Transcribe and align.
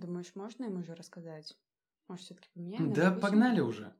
Думаешь, 0.00 0.34
можно 0.34 0.64
им 0.64 0.78
уже 0.78 0.94
рассказать? 0.94 1.58
Может, 2.08 2.24
все-таки 2.24 2.48
поменяем? 2.54 2.90
Да, 2.94 3.10
погнали 3.10 3.60
уже. 3.60 3.92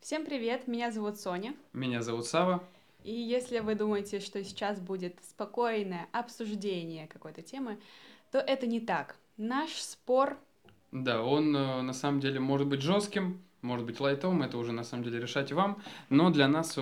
Всем 0.00 0.24
привет, 0.24 0.66
меня 0.66 0.90
зовут 0.90 1.20
Соня. 1.20 1.54
Меня 1.72 2.02
зовут 2.02 2.26
Сава. 2.26 2.64
И 3.04 3.12
если 3.12 3.60
вы 3.60 3.76
думаете, 3.76 4.18
что 4.18 4.42
сейчас 4.42 4.80
будет 4.80 5.20
спокойное 5.22 6.08
обсуждение 6.10 7.06
какой-то 7.06 7.42
темы, 7.42 7.78
то 8.32 8.40
это 8.40 8.66
не 8.66 8.80
так. 8.80 9.16
Наш 9.36 9.70
спор... 9.70 10.36
Да, 10.90 11.22
он 11.22 11.54
э, 11.54 11.82
на 11.82 11.92
самом 11.92 12.18
деле 12.18 12.40
может 12.40 12.66
быть 12.66 12.80
жестким, 12.80 13.40
может 13.62 13.86
быть 13.86 14.00
лайтовым, 14.00 14.42
это 14.42 14.58
уже 14.58 14.72
на 14.72 14.84
самом 14.84 15.04
деле 15.04 15.20
решать 15.20 15.52
вам, 15.52 15.82
но 16.08 16.30
для 16.30 16.48
нас 16.48 16.78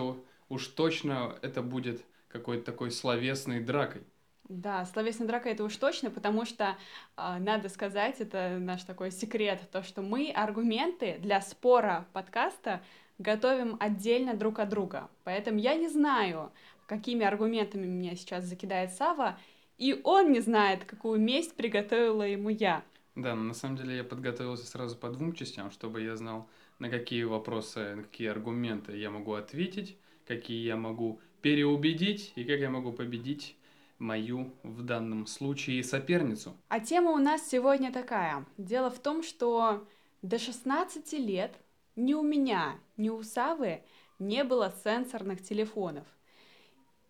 уж 0.48 0.67
точно 0.69 1.37
это 1.43 1.62
будет 1.62 2.05
какой-то 2.29 2.65
такой 2.65 2.91
словесной 2.91 3.61
дракой. 3.61 4.03
Да, 4.48 4.84
словесная 4.84 5.27
драка 5.27 5.48
это 5.48 5.65
уж 5.65 5.77
точно, 5.77 6.11
потому 6.11 6.45
что, 6.45 6.77
э, 7.17 7.39
надо 7.41 7.69
сказать, 7.69 8.20
это 8.20 8.59
наш 8.61 8.84
такой 8.84 9.11
секрет, 9.11 9.61
то, 9.73 9.83
что 9.83 10.03
мы 10.03 10.31
аргументы 10.31 11.17
для 11.19 11.41
спора 11.41 12.07
подкаста 12.12 12.81
готовим 13.19 13.77
отдельно 13.81 14.34
друг 14.34 14.61
от 14.61 14.69
друга. 14.69 15.09
Поэтому 15.25 15.59
я 15.59 15.75
не 15.75 15.89
знаю, 15.89 16.53
какими 16.87 17.25
аргументами 17.25 17.87
меня 17.87 18.15
сейчас 18.15 18.45
закидает 18.45 18.93
Сава, 18.93 19.37
и 19.79 20.01
он 20.05 20.31
не 20.31 20.41
знает, 20.41 20.84
какую 20.84 21.20
месть 21.20 21.56
приготовила 21.56 22.23
ему 22.23 22.51
я. 22.51 22.84
Да, 23.17 23.34
но 23.34 23.43
на 23.43 23.55
самом 23.55 23.77
деле 23.77 23.97
я 23.97 24.05
подготовился 24.05 24.67
сразу 24.67 24.97
по 24.97 25.09
двум 25.09 25.33
частям, 25.33 25.70
чтобы 25.73 26.03
я 26.03 26.17
знал, 26.17 26.48
на 26.79 26.91
какие 26.91 27.25
вопросы, 27.25 27.95
на 27.95 28.03
какие 28.03 28.29
аргументы 28.29 28.97
я 28.97 29.11
могу 29.11 29.34
ответить, 29.34 29.97
какие 30.27 30.64
я 30.64 30.77
могу 30.77 31.20
переубедить 31.42 32.33
и 32.37 32.45
как 32.45 32.61
я 32.61 32.70
могу 32.70 32.92
победить 32.92 33.56
мою 33.98 34.53
в 34.62 34.83
данном 34.83 35.27
случае 35.27 35.83
соперницу. 35.83 36.56
А 36.69 36.81
тема 36.81 37.12
у 37.12 37.19
нас 37.19 37.48
сегодня 37.48 37.92
такая. 37.92 38.45
Дело 38.59 38.91
в 38.91 38.98
том, 38.98 39.23
что 39.23 39.87
до 40.23 40.39
16 40.39 41.12
лет 41.15 41.55
ни 41.95 42.15
у 42.15 42.23
меня, 42.23 42.78
ни 42.97 43.09
у 43.09 43.22
Савы 43.22 43.83
не 44.19 44.45
было 44.45 44.72
сенсорных 44.84 45.43
телефонов. 45.43 46.06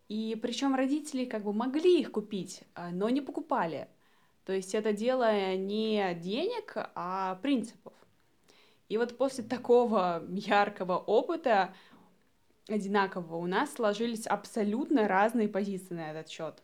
И 0.08 0.38
причем 0.40 0.76
родители 0.76 1.24
как 1.24 1.42
бы 1.42 1.52
могли 1.52 2.00
их 2.00 2.12
купить, 2.12 2.62
а, 2.74 2.90
но 2.90 3.08
не 3.08 3.20
покупали. 3.20 3.88
То 4.44 4.52
есть 4.52 4.74
это 4.74 4.92
дело 4.92 5.56
не 5.56 6.14
денег, 6.14 6.74
а 6.94 7.34
принципов. 7.42 7.92
И 8.88 8.98
вот 8.98 9.16
после 9.18 9.42
такого 9.42 10.24
яркого 10.28 10.96
опыта 10.96 11.74
одинакового 12.68 13.36
у 13.36 13.46
нас 13.46 13.74
сложились 13.74 14.26
абсолютно 14.26 15.08
разные 15.08 15.48
позиции 15.48 15.94
на 15.94 16.10
этот 16.10 16.28
счет. 16.28 16.62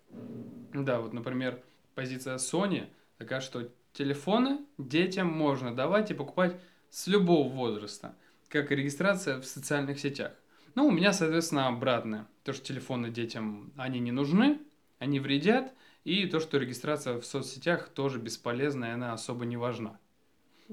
Да, 0.73 1.01
вот, 1.01 1.13
например, 1.13 1.63
позиция 1.95 2.37
Sony 2.37 2.89
такая, 3.19 3.41
что 3.41 3.69
телефоны 3.93 4.61
детям 4.79 5.29
можно 5.29 5.75
давать 5.75 6.11
и 6.11 6.15
покупать 6.15 6.57
с 6.91 7.07
любого 7.07 7.49
возраста, 7.49 8.15
как 8.49 8.73
и 8.73 8.77
регистрация 8.77 9.41
в 9.41 9.45
социальных 9.45 9.99
сетях. 9.99 10.33
Ну, 10.75 10.87
у 10.87 10.91
меня, 10.91 11.13
соответственно, 11.13 11.69
обратное. 11.69 12.27
То, 12.45 12.53
что 12.53 12.65
телефоны 12.65 13.11
детям, 13.11 13.73
они 13.77 14.01
не 14.01 14.13
нужны, 14.13 14.59
они 14.99 15.21
вредят, 15.21 15.73
и 16.05 16.27
то, 16.27 16.41
что 16.41 16.59
регистрация 16.59 17.21
в 17.21 17.25
соцсетях 17.25 17.89
тоже 17.89 18.19
бесполезна, 18.19 18.87
и 18.87 18.91
она 18.91 19.13
особо 19.13 19.45
не 19.45 19.57
важна. 19.57 19.99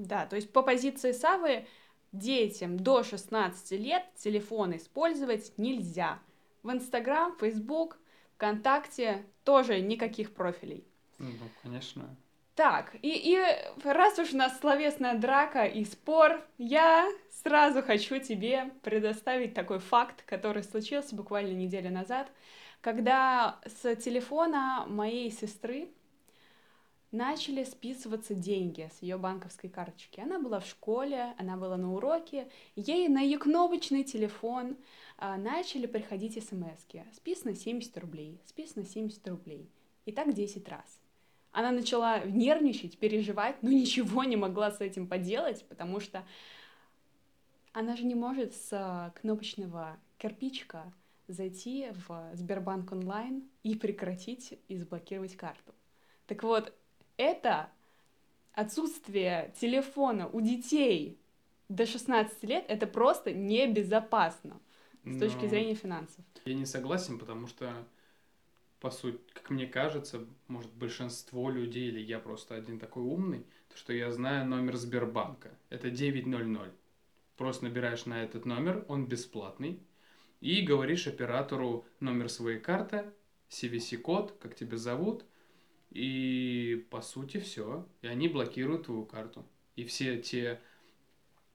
Да, 0.06 0.26
то 0.26 0.36
есть 0.36 0.52
по 0.52 0.62
позиции 0.62 1.12
Савы 1.12 1.66
детям 2.12 2.78
до 2.78 3.02
16 3.02 3.72
лет 3.72 4.04
телефон 4.16 4.76
использовать 4.76 5.52
нельзя. 5.58 6.18
В 6.62 6.70
Инстаграм, 6.72 7.36
Фейсбук, 7.38 7.98
ВКонтакте 8.34 9.24
тоже 9.44 9.80
никаких 9.80 10.34
профилей. 10.34 10.84
Ну, 11.18 11.30
конечно. 11.62 12.16
Так, 12.54 12.94
и, 13.02 13.08
и 13.08 13.38
раз 13.84 14.18
уж 14.18 14.32
у 14.32 14.36
нас 14.36 14.58
словесная 14.58 15.18
драка 15.18 15.64
и 15.64 15.84
спор, 15.84 16.42
я 16.58 17.08
сразу 17.42 17.82
хочу 17.82 18.18
тебе 18.18 18.70
предоставить 18.82 19.54
такой 19.54 19.78
факт, 19.78 20.22
который 20.26 20.62
случился 20.62 21.14
буквально 21.14 21.52
неделю 21.52 21.90
назад, 21.90 22.30
когда 22.80 23.60
с 23.64 23.96
телефона 23.96 24.84
моей 24.88 25.30
сестры 25.30 25.90
начали 27.12 27.64
списываться 27.64 28.34
деньги 28.34 28.90
с 28.96 29.02
ее 29.02 29.18
банковской 29.18 29.68
карточки. 29.68 30.20
Она 30.20 30.38
была 30.38 30.60
в 30.60 30.66
школе, 30.66 31.34
она 31.38 31.56
была 31.56 31.76
на 31.76 31.92
уроке, 31.92 32.48
ей 32.76 33.08
на 33.08 33.20
ее 33.20 33.38
кнопочный 33.38 34.04
телефон 34.04 34.76
а, 35.16 35.36
начали 35.36 35.86
приходить 35.86 36.34
смс 36.42 36.86
-ки. 36.88 37.04
Списано 37.14 37.54
70 37.54 37.96
рублей, 37.98 38.40
списано 38.46 38.84
70 38.84 39.26
рублей. 39.28 39.68
И 40.06 40.12
так 40.12 40.32
10 40.32 40.68
раз. 40.68 41.00
Она 41.52 41.72
начала 41.72 42.20
нервничать, 42.20 42.98
переживать, 42.98 43.62
но 43.62 43.70
ничего 43.70 44.22
не 44.24 44.36
могла 44.36 44.70
с 44.70 44.80
этим 44.80 45.08
поделать, 45.08 45.64
потому 45.68 45.98
что 45.98 46.24
она 47.72 47.96
же 47.96 48.04
не 48.04 48.14
может 48.14 48.54
с 48.54 48.68
а, 48.72 49.10
кнопочного 49.20 49.98
кирпичка 50.18 50.92
зайти 51.26 51.88
в 52.06 52.30
Сбербанк 52.34 52.92
онлайн 52.92 53.48
и 53.62 53.74
прекратить 53.74 54.58
и 54.68 54.76
заблокировать 54.76 55.36
карту. 55.36 55.74
Так 56.26 56.42
вот, 56.44 56.72
это 57.20 57.70
отсутствие 58.52 59.52
телефона 59.60 60.28
у 60.28 60.40
детей 60.40 61.18
до 61.68 61.86
16 61.86 62.42
лет, 62.44 62.64
это 62.68 62.86
просто 62.86 63.32
небезопасно 63.32 64.60
с 65.04 65.14
Но 65.14 65.18
точки 65.18 65.46
зрения 65.46 65.74
финансов. 65.74 66.24
Я 66.44 66.54
не 66.54 66.66
согласен, 66.66 67.18
потому 67.18 67.46
что, 67.46 67.72
по 68.80 68.90
сути, 68.90 69.18
как 69.32 69.50
мне 69.50 69.66
кажется, 69.66 70.26
может, 70.48 70.72
большинство 70.72 71.50
людей, 71.50 71.88
или 71.88 72.00
я 72.00 72.18
просто 72.18 72.54
один 72.54 72.78
такой 72.78 73.02
умный, 73.02 73.46
то 73.68 73.76
что 73.76 73.92
я 73.92 74.10
знаю 74.10 74.46
номер 74.46 74.76
Сбербанка. 74.76 75.50
Это 75.68 75.90
900. 75.90 76.72
Просто 77.36 77.64
набираешь 77.64 78.06
на 78.06 78.22
этот 78.22 78.44
номер, 78.46 78.84
он 78.88 79.06
бесплатный, 79.06 79.80
и 80.40 80.62
говоришь 80.62 81.06
оператору 81.06 81.84
номер 82.00 82.28
своей 82.28 82.58
карты, 82.58 83.04
CVC-код, 83.50 84.38
как 84.40 84.54
тебя 84.54 84.76
зовут, 84.76 85.24
и 85.90 86.86
по 86.90 87.00
сути 87.02 87.38
все. 87.38 87.86
И 88.02 88.06
они 88.06 88.28
блокируют 88.28 88.86
твою 88.86 89.04
карту. 89.04 89.44
И 89.76 89.84
все 89.84 90.18
те 90.18 90.60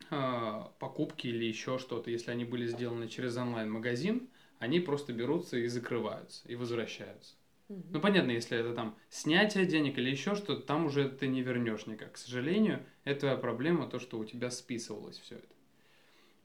э, 0.10 0.64
покупки 0.80 1.28
или 1.28 1.46
еще 1.46 1.78
что-то, 1.78 2.12
если 2.12 2.32
они 2.32 2.46
были 2.46 2.68
сделаны 2.68 3.08
через 3.08 3.38
онлайн-магазин, 3.38 4.30
они 4.60 4.80
просто 4.80 5.14
берутся 5.14 5.58
и 5.58 5.68
закрываются, 5.68 6.48
и 6.48 6.56
возвращаются. 6.56 7.36
Mm-hmm. 7.70 7.86
Ну, 7.92 8.00
понятно, 8.00 8.32
если 8.32 8.58
это 8.58 8.74
там 8.74 8.96
снятие 9.10 9.66
денег 9.66 9.98
или 9.98 10.10
еще 10.10 10.36
что-то, 10.36 10.62
там 10.62 10.86
уже 10.86 11.10
ты 11.10 11.28
не 11.28 11.42
вернешь 11.42 11.88
никак. 11.88 12.14
К 12.14 12.18
сожалению, 12.18 12.86
это 13.04 13.36
проблема, 13.38 13.88
то, 13.88 14.00
что 14.00 14.20
у 14.20 14.26
тебя 14.26 14.52
списывалось 14.52 15.18
все 15.18 15.36
это. 15.36 15.48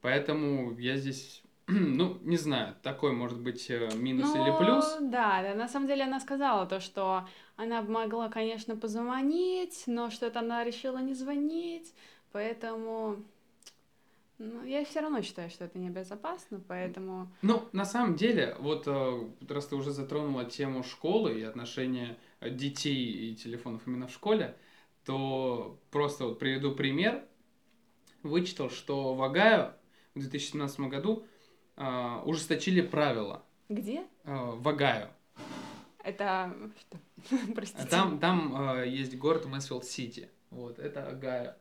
Поэтому 0.00 0.78
я 0.78 0.96
здесь 0.96 1.42
ну, 1.96 2.18
не 2.22 2.36
знаю, 2.36 2.74
такой 2.82 3.12
может 3.12 3.40
быть 3.40 3.70
э, 3.70 3.88
минус 3.94 4.32
ну, 4.34 4.42
или 4.42 4.56
плюс. 4.56 4.96
Да, 5.00 5.42
да, 5.42 5.54
на 5.54 5.68
самом 5.68 5.86
деле 5.86 6.04
она 6.04 6.20
сказала 6.20 6.66
то, 6.66 6.80
что 6.80 7.28
она 7.56 7.82
могла, 7.82 8.28
конечно, 8.28 8.76
позвонить, 8.76 9.84
но 9.86 10.10
что-то 10.10 10.40
она 10.40 10.64
решила 10.64 10.98
не 10.98 11.14
звонить, 11.14 11.94
поэтому 12.32 13.16
ну, 14.38 14.64
я 14.64 14.84
все 14.84 15.00
равно 15.00 15.22
считаю, 15.22 15.50
что 15.50 15.64
это 15.66 15.78
небезопасно, 15.78 16.60
поэтому... 16.66 17.30
Ну, 17.42 17.68
на 17.72 17.84
самом 17.84 18.16
деле, 18.16 18.56
вот 18.58 18.84
э, 18.86 19.28
раз 19.48 19.66
ты 19.66 19.76
уже 19.76 19.90
затронула 19.90 20.46
тему 20.46 20.82
школы 20.82 21.38
и 21.38 21.42
отношения 21.42 22.16
детей 22.40 23.30
и 23.30 23.36
телефонов 23.36 23.82
именно 23.86 24.06
в 24.06 24.12
школе, 24.12 24.56
то 25.04 25.78
просто 25.90 26.24
вот 26.24 26.38
приведу 26.38 26.74
пример. 26.74 27.22
Вычитал, 28.22 28.70
что 28.70 29.14
в 29.14 29.22
Огайо 29.22 29.74
в 30.14 30.20
2017 30.20 30.80
году 30.80 31.26
э, 31.80 32.22
ужесточили 32.24 32.82
правила. 32.82 33.42
Где? 33.68 34.04
Э, 34.24 34.52
в 34.54 34.68
Огайо. 34.68 35.08
Это 36.04 36.54
что? 36.78 37.36
Простите. 37.54 37.88
Там, 37.88 38.18
там 38.18 38.78
э, 38.78 38.88
есть 38.88 39.16
город 39.18 39.46
Мэсфилд-Сити. 39.46 40.28
Вот, 40.50 40.78
это 40.78 41.08
Огайо. 41.08 41.54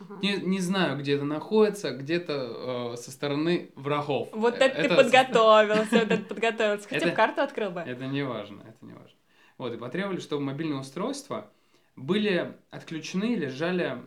Ага. 0.00 0.18
Не, 0.22 0.36
не 0.36 0.60
знаю, 0.60 0.98
где 0.98 1.14
это 1.14 1.24
находится, 1.24 1.90
где-то 1.92 2.92
э, 2.94 2.96
со 2.96 3.10
стороны 3.10 3.70
врагов. 3.74 4.28
Вот 4.32 4.54
это, 4.54 4.64
это 4.64 4.88
ты 4.88 4.96
подготовился, 4.96 5.98
вот 5.98 6.10
это 6.10 6.24
подготовился. 6.28 6.88
Хотя 6.88 7.06
бы 7.06 7.12
карту 7.12 7.42
открыл 7.42 7.70
бы. 7.70 7.80
Это 7.80 8.06
не 8.06 8.22
важно, 8.22 8.62
это 8.62 8.84
не 8.84 8.92
важно. 8.92 9.16
Вот, 9.58 9.72
и 9.72 9.76
потребовали, 9.76 10.18
чтобы 10.18 10.42
мобильные 10.42 10.80
устройства 10.80 11.50
были 11.94 12.56
отключены, 12.70 13.34
лежали 13.36 14.02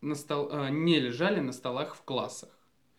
на 0.00 0.14
стол, 0.14 0.48
э, 0.50 0.70
не 0.70 0.98
лежали 0.98 1.40
на 1.40 1.52
столах 1.52 1.94
в 1.94 2.02
классах. 2.02 2.50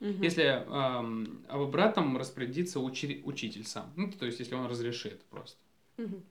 Угу. 0.02 0.24
Если 0.24 0.44
эм, 0.44 1.46
об 1.48 1.62
обратном 1.62 2.18
распорядится 2.18 2.80
учи- 2.80 3.22
учитель 3.24 3.66
сам. 3.66 3.94
Ну, 3.96 4.12
то 4.12 4.26
есть, 4.26 4.40
если 4.40 4.56
он 4.56 4.66
разрешит 4.66 5.22
просто. 5.26 5.60
Угу. 5.98 6.22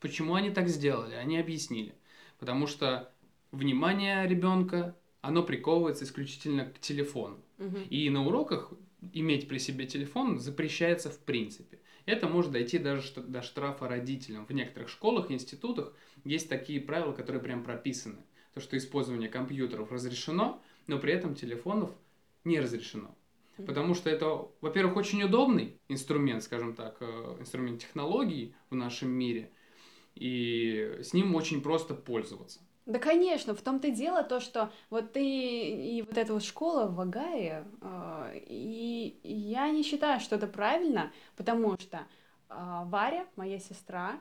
Почему 0.00 0.34
они 0.34 0.50
так 0.50 0.68
сделали? 0.68 1.14
Они 1.14 1.38
объяснили. 1.38 1.94
Потому 2.38 2.66
что 2.66 3.12
внимание 3.52 4.26
ребенка, 4.26 4.96
оно 5.20 5.42
приковывается 5.42 6.04
исключительно 6.04 6.64
к 6.64 6.78
телефону. 6.80 7.38
Угу. 7.58 7.78
И 7.90 8.08
на 8.08 8.26
уроках 8.26 8.72
иметь 9.12 9.46
при 9.46 9.58
себе 9.58 9.86
телефон 9.86 10.40
запрещается 10.40 11.10
в 11.10 11.18
принципе. 11.18 11.78
Это 12.06 12.28
может 12.28 12.52
дойти 12.52 12.78
даже 12.78 13.12
до 13.20 13.42
штрафа 13.42 13.88
родителям. 13.88 14.46
В 14.46 14.52
некоторых 14.52 14.88
школах, 14.88 15.30
институтах 15.30 15.92
есть 16.24 16.48
такие 16.48 16.80
правила, 16.80 17.12
которые 17.12 17.42
прям 17.42 17.62
прописаны. 17.62 18.18
То, 18.54 18.60
что 18.60 18.78
использование 18.78 19.28
компьютеров 19.28 19.92
разрешено, 19.92 20.62
но 20.86 20.98
при 20.98 21.12
этом 21.12 21.34
телефонов 21.34 21.90
не 22.46 22.60
разрешено. 22.60 23.14
Потому 23.66 23.94
что 23.94 24.10
это, 24.10 24.48
во-первых, 24.60 24.96
очень 24.96 25.22
удобный 25.22 25.80
инструмент, 25.88 26.42
скажем 26.42 26.74
так, 26.74 26.98
э, 27.00 27.36
инструмент 27.40 27.80
технологий 27.80 28.54
в 28.68 28.74
нашем 28.74 29.08
мире, 29.08 29.50
и 30.14 30.98
с 31.02 31.14
ним 31.14 31.34
очень 31.34 31.62
просто 31.62 31.94
пользоваться. 31.94 32.60
Да, 32.84 32.98
конечно, 32.98 33.54
в 33.54 33.62
том-то 33.62 33.88
и 33.88 33.92
дело 33.92 34.22
то, 34.22 34.40
что 34.40 34.70
вот 34.90 35.12
ты 35.12 35.24
и 35.24 36.02
вот 36.02 36.16
эта 36.16 36.34
вот 36.34 36.44
школа 36.44 36.86
в 36.86 37.00
Агае, 37.00 37.66
э, 37.80 38.40
и 38.46 39.18
я 39.24 39.70
не 39.70 39.82
считаю, 39.82 40.20
что 40.20 40.36
это 40.36 40.46
правильно, 40.46 41.12
потому 41.36 41.78
что 41.80 42.06
э, 42.48 42.54
Варя, 42.84 43.26
моя 43.36 43.58
сестра, 43.58 44.20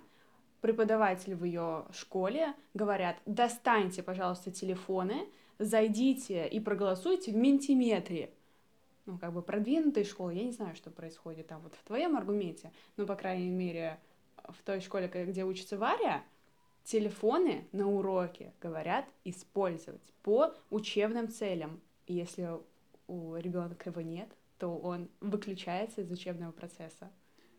преподаватель 0.65 1.35
в 1.35 1.44
ее 1.44 1.85
школе, 1.91 2.56
говорят, 2.73 3.17
достаньте, 3.27 4.01
пожалуйста, 4.01 4.50
телефоны, 4.50 5.27
зайдите 5.59 6.47
и 6.47 6.59
проголосуйте 6.59 7.31
в 7.31 7.35
Ментиметре 7.35 8.31
ну, 9.06 9.19
как 9.19 9.31
бы 9.31 9.44
продвинутой 9.44 10.06
школы, 10.06 10.33
я 10.33 10.44
не 10.44 10.51
знаю, 10.51 10.75
что 10.75 10.89
происходит 10.89 11.45
там 11.45 11.62
вот 11.62 11.75
в 11.75 11.83
твоем 11.83 12.17
аргументе, 12.17 12.71
но, 12.97 13.06
по 13.06 13.15
крайней 13.15 13.51
мере, 13.51 14.00
в 14.38 14.63
той 14.63 14.81
школе, 14.81 15.07
где 15.07 15.44
учится 15.44 15.77
Варя, 15.77 16.23
телефоны 16.83 17.67
на 17.71 17.88
уроке, 17.88 18.51
говорят, 18.59 19.06
использовать 19.23 20.01
по 20.23 20.56
учебным 20.71 21.29
целям. 21.29 21.79
И 22.07 22.15
если 22.15 22.50
у 23.06 23.35
ребенка 23.35 23.91
его 23.91 24.01
нет, 24.01 24.29
то 24.57 24.75
он 24.75 25.09
выключается 25.21 26.01
из 26.01 26.09
учебного 26.09 26.51
процесса. 26.51 27.12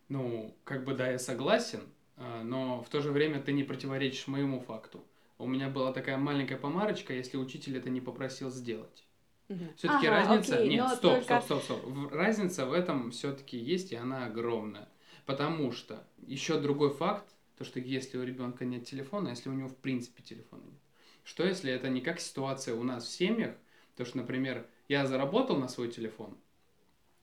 Ну, 0.09 0.53
как 0.65 0.85
бы 0.85 0.97
да, 0.97 1.13
я 1.13 1.21
согласен, 1.21 1.81
но 2.17 2.83
в 2.83 2.89
то 2.89 3.01
же 3.01 3.11
время 3.13 3.41
ты 3.41 3.53
не 3.53 3.65
противоречишь 3.65 4.27
моему 4.27 4.61
факту. 4.61 5.05
У 5.39 5.47
меня 5.47 5.69
была 5.69 5.93
такая 5.93 6.17
маленькая 6.17 6.57
помарочка, 6.57 7.13
если 7.13 7.37
учитель 7.37 7.77
это 7.77 7.91
не 7.91 8.01
попросил 8.01 8.51
сделать. 8.51 9.07
Угу. 9.49 9.65
Все-таки 9.77 10.07
ага, 10.07 10.25
разница. 10.25 10.57
Окей, 10.57 10.71
Нет, 10.71 10.89
стоп, 10.89 11.21
только... 11.21 11.41
стоп, 11.41 11.63
стоп, 11.63 11.81
стоп. 11.83 12.13
Разница 12.13 12.67
в 12.67 12.73
этом 12.73 13.11
все-таки 13.11 13.57
есть, 13.57 13.93
и 13.93 13.97
она 13.97 14.27
огромная. 14.27 14.89
Потому 15.25 15.73
что 15.73 16.05
еще 16.19 16.59
другой 16.59 16.91
факт, 16.91 17.27
то 17.57 17.65
что 17.65 17.81
если 17.81 18.19
у 18.19 18.23
ребенка 18.23 18.65
нет 18.65 18.85
телефона, 18.85 19.29
если 19.29 19.49
у 19.49 19.53
него 19.53 19.69
в 19.69 19.77
принципе 19.77 20.23
телефона 20.23 20.63
нет. 20.65 20.81
Что 21.25 21.45
если 21.45 21.73
это 21.73 21.89
не 21.89 22.01
как 22.01 22.21
ситуация 22.21 22.75
у 22.75 22.83
нас 22.83 23.05
в 23.05 23.11
семьях, 23.11 23.55
то 23.97 24.05
что, 24.05 24.19
например, 24.19 24.67
я 24.89 25.07
заработал 25.07 25.57
на 25.57 25.69
свой 25.69 25.91
телефон, 25.91 26.37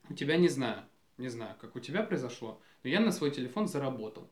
у 0.08 0.14
тебя 0.14 0.36
не 0.36 0.48
знаю, 0.48 0.84
не 1.16 1.28
знаю, 1.28 1.56
как 1.60 1.76
у 1.76 1.80
тебя 1.80 2.02
произошло, 2.02 2.60
но 2.82 2.90
я 2.90 3.00
на 3.00 3.12
свой 3.12 3.30
телефон 3.30 3.68
заработал. 3.68 4.30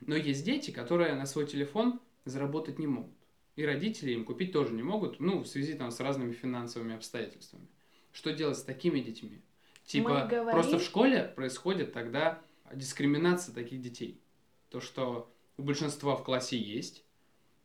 Но 0.00 0.16
есть 0.16 0.44
дети, 0.44 0.70
которые 0.70 1.14
на 1.14 1.26
свой 1.26 1.46
телефон 1.46 2.00
заработать 2.24 2.78
не 2.78 2.86
могут 2.86 3.18
и 3.58 3.66
родители 3.66 4.12
им 4.12 4.24
купить 4.24 4.52
тоже 4.52 4.72
не 4.72 4.84
могут, 4.84 5.18
ну, 5.18 5.40
в 5.40 5.46
связи 5.48 5.74
там 5.74 5.90
с 5.90 5.98
разными 5.98 6.30
финансовыми 6.30 6.94
обстоятельствами. 6.94 7.66
Что 8.12 8.32
делать 8.32 8.56
с 8.56 8.62
такими 8.62 9.00
детьми? 9.00 9.42
Типа, 9.84 10.28
говорим... 10.30 10.52
просто 10.52 10.78
в 10.78 10.82
школе 10.84 11.32
происходит 11.34 11.92
тогда 11.92 12.40
дискриминация 12.72 13.52
таких 13.52 13.80
детей. 13.80 14.20
То, 14.70 14.80
что 14.80 15.28
у 15.56 15.62
большинства 15.64 16.14
в 16.14 16.22
классе 16.22 16.56
есть, 16.56 17.02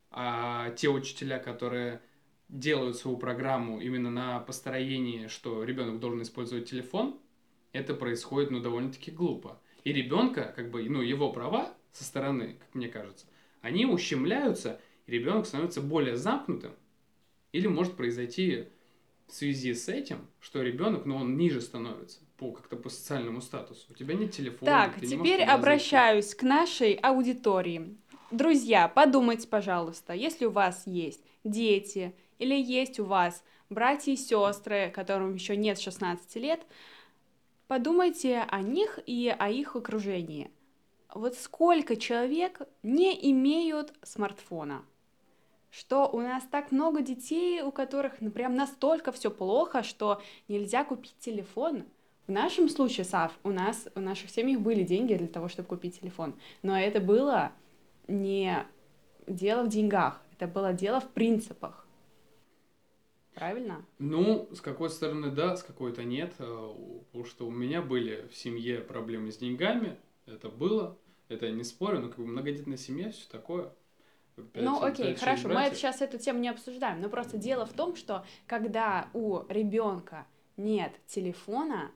а 0.09 0.71
те 0.71 0.89
учителя, 0.89 1.37
которые 1.37 2.01
делают 2.49 2.97
свою 2.97 3.17
программу 3.17 3.79
именно 3.79 4.09
на 4.09 4.39
построении, 4.39 5.27
что 5.27 5.63
ребенок 5.63 5.99
должен 5.99 6.23
использовать 6.23 6.67
телефон, 6.67 7.19
это 7.71 7.93
происходит, 7.93 8.49
ну, 8.49 8.61
довольно-таки 8.61 9.11
глупо. 9.11 9.61
И 9.83 9.93
ребенка, 9.93 10.51
как 10.55 10.71
бы, 10.71 10.89
ну, 10.89 11.03
его 11.03 11.31
права 11.31 11.71
со 11.93 12.03
стороны, 12.03 12.57
как 12.59 12.75
мне 12.75 12.89
кажется, 12.89 13.25
они 13.61 13.85
ущемляются, 13.85 14.81
ребенок 15.07 15.45
становится 15.45 15.81
более 15.81 16.17
замкнутым, 16.17 16.73
или 17.53 17.67
может 17.67 17.95
произойти 17.95 18.67
в 19.27 19.33
связи 19.33 19.73
с 19.73 19.87
этим, 19.87 20.27
что 20.39 20.61
ребенок, 20.61 21.05
ну, 21.05 21.15
он 21.15 21.37
ниже 21.37 21.61
становится 21.61 22.19
по 22.37 22.51
как-то 22.51 22.75
по 22.75 22.89
социальному 22.89 23.41
статусу. 23.41 23.85
У 23.89 23.93
тебя 23.93 24.15
нет 24.15 24.31
телефона. 24.31 24.69
Так, 24.69 24.99
теперь 24.99 25.43
обращаюсь 25.43 26.25
зайти. 26.25 26.39
к 26.39 26.43
нашей 26.43 26.93
аудитории. 26.95 27.95
Друзья, 28.31 28.87
подумайте, 28.87 29.47
пожалуйста, 29.47 30.13
если 30.13 30.45
у 30.45 30.51
вас 30.51 30.83
есть 30.87 31.23
дети 31.43 32.15
или 32.39 32.55
есть 32.55 32.99
у 32.99 33.05
вас 33.05 33.43
братья 33.69 34.11
и 34.11 34.17
сестры, 34.17 34.91
которым 34.93 35.35
еще 35.35 35.55
нет 35.55 35.79
16 35.79 36.35
лет, 36.37 36.61
подумайте 37.67 38.45
о 38.49 38.61
них 38.61 38.99
и 39.05 39.33
о 39.37 39.49
их 39.49 39.75
окружении. 39.75 40.51
Вот 41.13 41.35
сколько 41.35 41.95
человек 41.95 42.61
не 42.81 43.31
имеют 43.31 43.93
смартфона? 44.01 44.83
что 45.69 46.07
у 46.07 46.19
нас 46.19 46.43
так 46.51 46.71
много 46.71 47.01
детей, 47.01 47.63
у 47.63 47.71
которых 47.71 48.21
ну, 48.21 48.29
прям 48.29 48.53
настолько 48.53 49.11
все 49.11 49.31
плохо, 49.31 49.81
что 49.81 50.21
нельзя 50.47 50.83
купить 50.83 51.15
телефон. 51.17 51.85
В 52.27 52.31
нашем 52.31 52.69
случае, 52.69 53.05
Сав, 53.05 53.31
у 53.43 53.49
нас 53.49 53.87
в 53.95 53.99
наших 53.99 54.29
семьях 54.29 54.61
были 54.61 54.83
деньги 54.83 55.15
для 55.15 55.27
того, 55.27 55.47
чтобы 55.47 55.67
купить 55.67 55.99
телефон, 55.99 56.35
но 56.61 56.79
это 56.79 56.99
было 56.99 57.53
не 58.07 58.67
дело 59.25 59.63
в 59.63 59.69
деньгах, 59.69 60.21
это 60.37 60.45
было 60.45 60.73
дело 60.73 60.99
в 60.99 61.09
принципах. 61.09 61.87
Правильно? 63.33 63.83
Ну, 63.97 64.47
с 64.53 64.61
какой 64.61 64.91
стороны 64.91 65.31
да, 65.31 65.55
с 65.57 65.63
какой-то 65.63 66.03
нет, 66.03 66.35
э, 66.37 66.73
потому 67.07 67.25
что 67.25 67.47
у 67.47 67.51
меня 67.51 67.81
были 67.81 68.27
в 68.31 68.35
семье 68.35 68.77
проблемы 68.79 69.31
с 69.31 69.37
деньгами, 69.37 69.97
это 70.27 70.49
было, 70.49 70.97
это 71.29 71.47
я 71.47 71.51
не 71.51 71.63
спорю, 71.63 71.99
но 71.99 72.09
как 72.09 72.17
бы 72.17 72.27
многодетная 72.27 72.77
семья, 72.77 73.11
все 73.11 73.27
такое. 73.29 73.71
5, 74.35 74.63
ну, 74.63 74.81
окей, 74.81 75.07
5, 75.07 75.19
хорошо, 75.19 75.47
мы 75.49 75.61
это, 75.61 75.75
сейчас 75.75 76.01
эту 76.01 76.17
тему 76.17 76.39
не 76.39 76.49
обсуждаем. 76.49 77.01
Но 77.01 77.09
просто 77.09 77.37
дело 77.37 77.65
в 77.65 77.73
том, 77.73 77.95
что 77.95 78.25
когда 78.47 79.09
у 79.13 79.43
ребенка 79.47 80.25
нет 80.57 80.93
телефона, 81.07 81.91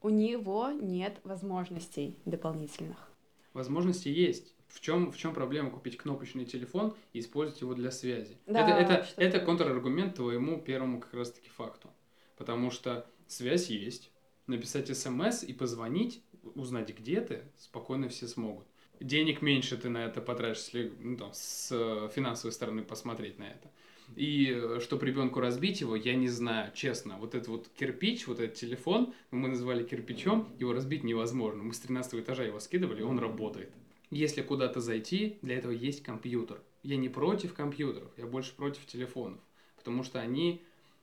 у 0.00 0.08
него 0.08 0.70
нет 0.70 1.18
возможностей 1.24 2.16
дополнительных. 2.24 3.10
Возможности 3.52 4.08
есть. 4.08 4.54
В 4.68 4.80
чем, 4.80 5.10
в 5.10 5.16
чем 5.16 5.34
проблема 5.34 5.70
купить 5.70 5.96
кнопочный 5.96 6.44
телефон 6.44 6.94
и 7.12 7.18
использовать 7.18 7.60
его 7.60 7.74
для 7.74 7.90
связи? 7.90 8.38
Да, 8.46 8.78
это 8.78 8.92
это, 8.92 9.08
это 9.16 9.40
контраргумент 9.40 10.14
твоему 10.14 10.60
первому 10.60 11.00
как 11.00 11.12
раз-таки 11.12 11.48
факту. 11.48 11.90
Потому 12.36 12.70
что 12.70 13.04
связь 13.26 13.68
есть. 13.68 14.12
Написать 14.46 14.96
смс 14.96 15.42
и 15.42 15.52
позвонить, 15.52 16.22
узнать, 16.54 16.96
где 16.96 17.20
ты, 17.20 17.42
спокойно 17.56 18.08
все 18.08 18.28
смогут 18.28 18.69
денег 19.00 19.42
меньше 19.42 19.76
ты 19.76 19.88
на 19.88 20.04
это 20.04 20.20
потратишь, 20.20 20.64
если 20.64 20.92
ну, 21.00 21.16
там, 21.16 21.30
с 21.32 21.70
э, 21.72 22.08
финансовой 22.14 22.52
стороны 22.52 22.82
посмотреть 22.82 23.38
на 23.38 23.44
это. 23.44 23.70
И 24.16 24.50
э, 24.52 24.80
чтобы 24.80 25.06
ребенку 25.06 25.40
разбить 25.40 25.80
его, 25.80 25.96
я 25.96 26.14
не 26.14 26.28
знаю, 26.28 26.72
честно. 26.74 27.16
Вот 27.18 27.34
этот 27.34 27.48
вот 27.48 27.68
кирпич, 27.68 28.26
вот 28.26 28.40
этот 28.40 28.56
телефон, 28.56 29.14
мы 29.30 29.48
называли 29.48 29.84
кирпичом, 29.84 30.48
его 30.58 30.72
разбить 30.72 31.04
невозможно. 31.04 31.62
Мы 31.62 31.72
с 31.72 31.80
13 31.80 32.14
этажа 32.14 32.44
его 32.44 32.60
скидывали, 32.60 33.02
он 33.02 33.18
работает. 33.18 33.72
Если 34.10 34.42
куда-то 34.42 34.80
зайти, 34.80 35.38
для 35.42 35.56
этого 35.56 35.72
есть 35.72 36.02
компьютер. 36.02 36.60
Я 36.82 36.96
не 36.96 37.08
против 37.08 37.54
компьютеров, 37.54 38.10
я 38.16 38.26
больше 38.26 38.54
против 38.54 38.84
телефонов. 38.86 39.40
Потому 39.76 40.02
что 40.02 40.20
они, 40.20 40.62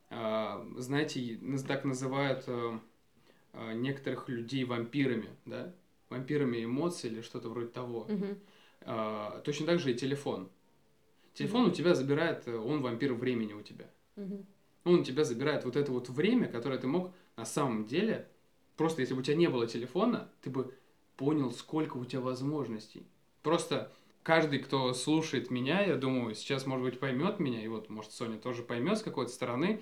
э, 0.10 0.66
знаете, 0.78 1.40
так 1.68 1.84
называют 1.84 2.48
некоторых 3.74 4.30
людей 4.30 4.66
вампирами, 4.66 5.30
да? 5.46 5.74
Вампирами 6.10 6.64
эмоций 6.64 7.10
или 7.10 7.22
что-то 7.22 7.50
вроде 7.50 7.68
того. 7.68 8.02
Угу. 8.02 8.26
А, 8.82 9.42
точно 9.42 9.66
так 9.66 9.80
же 9.80 9.92
и 9.92 9.96
телефон. 9.96 10.50
Телефон 11.34 11.64
угу. 11.64 11.72
у 11.72 11.74
тебя 11.74 11.94
забирает, 11.94 12.48
э, 12.48 12.56
он 12.56 12.82
вампир 12.82 13.14
времени 13.14 13.54
у 13.54 13.62
тебя. 13.62 13.90
Угу. 14.16 14.46
Он 14.86 15.00
у 15.00 15.04
тебя 15.04 15.24
забирает 15.24 15.66
вот 15.66 15.76
это 15.76 15.92
вот 15.92 16.10
время, 16.10 16.48
которое 16.48 16.80
ты 16.80 16.88
мог 16.88 17.12
на 17.36 17.46
самом 17.46 17.86
деле, 17.86 18.28
просто 18.76 19.02
если 19.02 19.14
бы 19.14 19.20
у 19.20 19.24
тебя 19.24 19.36
не 19.36 19.50
было 19.50 19.68
телефона, 19.68 20.30
ты 20.42 20.50
бы 20.50 20.74
понял, 21.18 21.52
сколько 21.52 21.98
у 21.98 22.06
тебя 22.06 22.22
возможностей. 22.22 23.06
Просто 23.44 23.92
каждый, 24.24 24.60
кто 24.60 24.94
слушает 24.94 25.52
меня, 25.52 25.82
я 25.84 25.96
думаю, 25.96 26.36
сейчас, 26.36 26.66
может 26.66 26.86
быть, 26.86 27.00
поймет 27.00 27.40
меня, 27.40 27.64
и 27.64 27.68
вот, 27.68 27.90
может, 27.90 28.12
Соня 28.12 28.38
тоже 28.38 28.64
поймет 28.64 28.98
с 28.98 29.04
какой-то 29.04 29.32
стороны, 29.32 29.82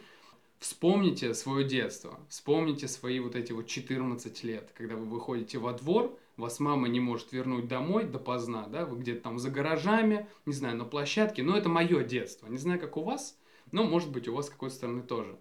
Вспомните 0.59 1.33
свое 1.33 1.67
детство, 1.67 2.19
вспомните 2.29 2.87
свои 2.87 3.19
вот 3.19 3.35
эти 3.35 3.51
вот 3.51 3.67
14 3.67 4.43
лет, 4.43 4.71
когда 4.75 4.95
вы 4.95 5.05
выходите 5.05 5.57
во 5.59 5.73
двор, 5.73 6.17
вас 6.37 6.59
мама 6.59 6.87
не 6.87 6.99
может 6.99 7.31
вернуть 7.31 7.67
домой 7.67 8.05
допоздна, 8.05 8.67
да, 8.67 8.85
вы 8.85 8.97
где-то 8.97 9.21
там 9.21 9.39
за 9.39 9.51
гаражами, 9.51 10.27
не 10.45 10.53
знаю, 10.53 10.77
на 10.77 10.85
площадке, 10.85 11.43
но 11.43 11.57
это 11.57 11.69
мое 11.69 12.03
детство, 12.03 12.47
не 12.47 12.57
знаю, 12.57 12.79
как 12.79 12.97
у 12.97 13.03
вас, 13.03 13.37
но 13.71 13.83
может 13.83 14.11
быть 14.11 14.27
у 14.27 14.33
вас 14.33 14.47
с 14.47 14.49
какой-то 14.49 14.75
стороны 14.75 15.03
тоже. 15.03 15.37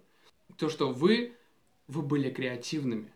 То, 0.57 0.69
что 0.69 0.91
вы, 0.91 1.33
вы 1.87 2.01
были 2.01 2.29
креативными. 2.29 3.11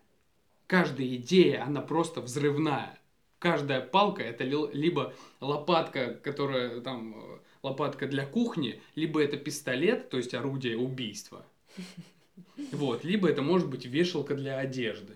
Каждая 0.66 1.06
идея, 1.16 1.64
она 1.64 1.80
просто 1.80 2.20
взрывная. 2.20 2.98
Каждая 3.38 3.80
палка 3.80 4.22
это 4.22 4.44
либо 4.44 5.14
лопатка, 5.40 6.14
которая 6.14 6.80
там 6.80 7.40
лопатка 7.62 8.06
для 8.06 8.26
кухни, 8.26 8.82
либо 8.94 9.22
это 9.22 9.36
пистолет, 9.36 10.10
то 10.10 10.18
есть 10.18 10.34
орудие 10.34 10.76
убийства. 10.76 11.44
Вот, 12.72 13.04
либо 13.04 13.28
это 13.28 13.42
может 13.42 13.68
быть 13.68 13.86
вешалка 13.86 14.34
для 14.34 14.58
одежды. 14.58 15.14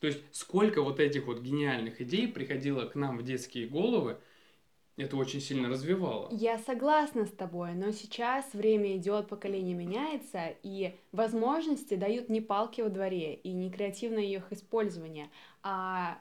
То 0.00 0.06
есть 0.06 0.22
сколько 0.32 0.82
вот 0.82 1.00
этих 1.00 1.26
вот 1.26 1.40
гениальных 1.40 2.00
идей 2.00 2.28
приходило 2.28 2.86
к 2.86 2.94
нам 2.94 3.18
в 3.18 3.22
детские 3.22 3.66
головы, 3.66 4.18
это 4.96 5.16
очень 5.16 5.40
сильно 5.40 5.68
развивало. 5.68 6.28
Я 6.32 6.58
согласна 6.58 7.26
с 7.26 7.30
тобой, 7.30 7.74
но 7.74 7.92
сейчас 7.92 8.54
время 8.54 8.96
идет, 8.96 9.28
поколение 9.28 9.74
меняется, 9.74 10.54
и 10.62 10.96
возможности 11.12 11.94
дают 11.94 12.28
не 12.28 12.40
палки 12.40 12.80
во 12.80 12.88
дворе 12.88 13.34
и 13.34 13.52
не 13.52 13.70
креативное 13.70 14.24
их 14.24 14.52
использование, 14.52 15.30
а 15.62 16.18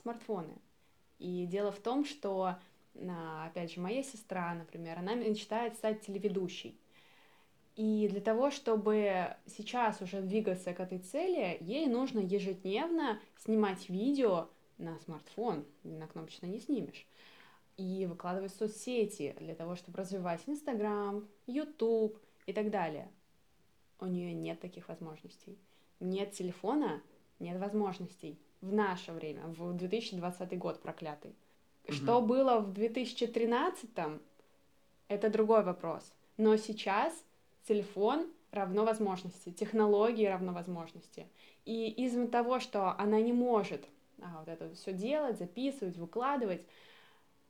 смартфоны. 0.00 0.54
И 1.18 1.46
дело 1.46 1.72
в 1.72 1.80
том, 1.80 2.04
что, 2.04 2.56
а, 2.94 3.46
опять 3.46 3.72
же, 3.74 3.80
моя 3.80 4.02
сестра, 4.02 4.54
например, 4.54 4.98
она 4.98 5.14
мечтает 5.14 5.74
стать 5.74 6.02
телеведущей. 6.02 6.78
И 7.76 8.06
для 8.08 8.20
того, 8.20 8.50
чтобы 8.50 9.34
сейчас 9.46 10.02
уже 10.02 10.20
двигаться 10.20 10.74
к 10.74 10.80
этой 10.80 10.98
цели, 10.98 11.56
ей 11.60 11.86
нужно 11.86 12.18
ежедневно 12.18 13.18
снимать 13.38 13.88
видео 13.88 14.48
на 14.76 14.98
смартфон, 15.00 15.64
на 15.82 16.06
кнопочно 16.06 16.46
не 16.46 16.60
снимешь, 16.60 17.06
и 17.78 18.06
выкладывать 18.06 18.52
в 18.52 18.56
соцсети 18.56 19.34
для 19.38 19.54
того, 19.54 19.76
чтобы 19.76 19.98
развивать 19.98 20.42
Инстаграм, 20.46 21.26
Ютуб 21.46 22.18
и 22.46 22.52
так 22.52 22.70
далее. 22.70 23.10
У 24.00 24.06
нее 24.06 24.34
нет 24.34 24.60
таких 24.60 24.88
возможностей. 24.88 25.56
Нет 26.00 26.32
телефона, 26.32 27.02
нет 27.38 27.58
возможностей. 27.58 28.38
В 28.60 28.72
наше 28.72 29.12
время, 29.12 29.46
в 29.46 29.76
2020 29.76 30.58
год 30.58 30.82
проклятый. 30.82 31.34
Угу. 31.84 31.92
Что 31.92 32.20
было 32.20 32.58
в 32.58 32.72
2013, 32.72 33.90
это 35.08 35.30
другой 35.30 35.64
вопрос. 35.64 36.12
Но 36.36 36.56
сейчас 36.56 37.24
телефон 37.66 38.26
равно 38.50 38.84
возможности, 38.84 39.50
технологии 39.50 40.26
равно 40.26 40.52
возможности. 40.52 41.26
И 41.64 41.88
из-за 42.04 42.26
того, 42.28 42.60
что 42.60 42.98
она 42.98 43.20
не 43.20 43.32
может 43.32 43.84
а, 44.20 44.38
вот 44.40 44.48
это 44.48 44.74
все 44.74 44.92
делать, 44.92 45.38
записывать, 45.38 45.96
выкладывать, 45.96 46.62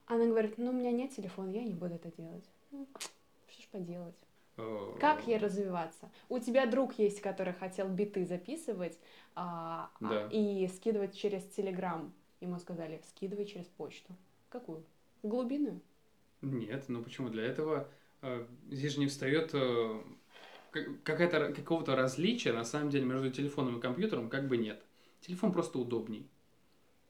она 0.06 0.26
говорит, 0.26 0.58
ну, 0.58 0.70
у 0.70 0.74
меня 0.74 0.92
нет 0.92 1.14
телефона, 1.14 1.50
я 1.50 1.62
не 1.62 1.74
буду 1.74 1.94
это 1.94 2.10
делать. 2.12 2.44
Ну, 2.70 2.86
что 3.48 3.62
ж 3.62 3.66
поделать? 3.68 4.16
Как 5.00 5.26
ей 5.26 5.38
развиваться? 5.38 6.10
У 6.28 6.38
тебя 6.38 6.66
друг 6.66 6.98
есть, 6.98 7.20
который 7.20 7.54
хотел 7.54 7.88
биты 7.88 8.26
записывать 8.26 8.98
а, 9.34 9.90
а 10.00 10.08
да. 10.08 10.28
и 10.30 10.68
скидывать 10.68 11.16
через 11.16 11.42
Телеграм. 11.44 12.12
Ему 12.40 12.58
сказали, 12.58 13.00
скидывай 13.08 13.46
через 13.46 13.66
почту. 13.66 14.12
Какую? 14.50 14.84
Глубинную? 15.22 15.80
Нет, 16.42 16.84
ну 16.88 17.02
почему? 17.02 17.28
Для 17.28 17.44
этого 17.44 17.78
э, 17.78 17.84
здесь 18.70 18.92
же 18.92 19.00
не 19.00 19.06
встает 19.06 19.50
э, 19.52 20.00
какая-то 21.04 21.52
какого-то 21.52 21.96
различия 21.96 22.52
на 22.52 22.64
самом 22.64 22.90
деле 22.90 23.04
между 23.04 23.30
телефоном 23.30 23.78
и 23.78 23.80
компьютером 23.80 24.28
как 24.28 24.48
бы 24.48 24.56
нет. 24.56 24.82
Телефон 25.20 25.52
просто 25.52 25.78
удобней. 25.78 26.28